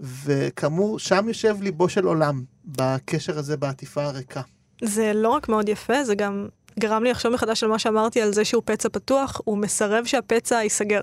וכאמור, 0.01 0.99
שם 0.99 1.29
יושב 1.29 1.57
ליבו 1.61 1.89
של 1.89 2.05
עולם, 2.05 2.45
בקשר 2.65 3.39
הזה 3.39 3.57
בעטיפה 3.57 4.05
הריקה. 4.05 4.41
זה 4.85 5.13
לא 5.15 5.29
רק 5.29 5.49
מאוד 5.49 5.69
יפה, 5.69 6.05
זה 6.05 6.15
גם 6.15 6.49
גרם 6.79 7.03
לי 7.03 7.11
לחשוב 7.11 7.33
מחדש 7.33 7.63
על 7.63 7.71
מה 7.71 7.79
שאמרתי 7.79 8.21
על 8.21 8.33
זה 8.33 8.45
שהוא 8.45 8.63
פצע 8.67 8.89
פתוח, 8.89 9.41
הוא 9.45 9.59
מסרב 9.59 10.05
שהפצע 10.05 10.63
ייסגר 10.63 11.01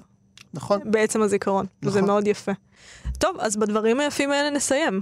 נכון? 0.53 0.79
בעצם 0.85 1.21
הזיכרון, 1.21 1.65
נכון. 1.83 2.05
מאוד 2.05 2.27
יפה. 2.27 2.51
טוב, 3.17 3.37
אז 3.39 3.57
בדברים 3.57 3.99
היפים 3.99 4.31
האלה 4.31 4.49
נסיים. 4.49 4.99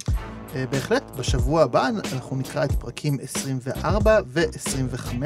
אה, 0.55 0.65
בהחלט, 0.69 1.03
בשבוע 1.17 1.63
הבא 1.63 1.87
אנחנו 2.13 2.35
נקרא 2.35 2.65
את 2.65 2.71
פרקים 2.71 3.17
24 3.21 4.19
ו-25, 4.27 5.23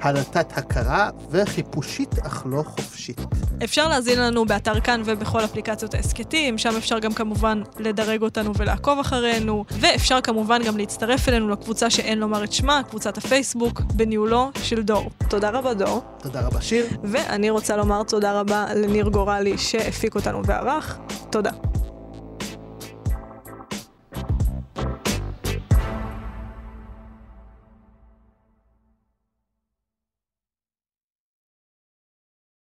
הלטת 0.00 0.58
הכרה 0.58 1.10
וחיפושית 1.30 2.18
אך 2.18 2.42
לא 2.46 2.62
חופשית. 2.62 3.20
אפשר 3.64 3.88
להזין 3.88 4.20
לנו 4.20 4.44
באתר 4.44 4.80
כאן 4.80 5.02
ובכל 5.04 5.44
אפליקציות 5.44 5.94
ההסכתים, 5.94 6.58
שם 6.58 6.76
אפשר 6.76 6.98
גם 6.98 7.14
כמובן 7.14 7.62
לדרג 7.78 8.22
אותנו 8.22 8.52
ולעקוב 8.56 8.98
אחרינו, 8.98 9.64
ואפשר 9.80 10.20
כמובן 10.20 10.62
גם 10.62 10.76
להצטרף 10.76 11.28
אלינו 11.28 11.48
לקבוצה 11.48 11.90
שאין 11.90 12.18
לומר 12.18 12.44
את 12.44 12.52
שמה, 12.52 12.80
קבוצת 12.90 13.18
הפייסבוק, 13.18 13.80
בניהולו 13.80 14.50
של 14.62 14.82
דור. 14.82 15.10
תודה 15.28 15.50
רבה 15.50 15.74
דור, 15.74 16.02
תודה 16.22 16.40
רבה 16.40 16.60
שיר. 16.60 16.86
ואני 17.04 17.50
רוצה 17.50 17.76
לומר 17.76 18.02
תודה 18.02 18.40
רבה 18.40 18.66
לניר 18.74 19.08
גורלי 19.08 19.58
שהפיק 19.58 20.14
אותנו 20.14 20.44
וערך. 20.46 20.98
תודה. 21.30 21.50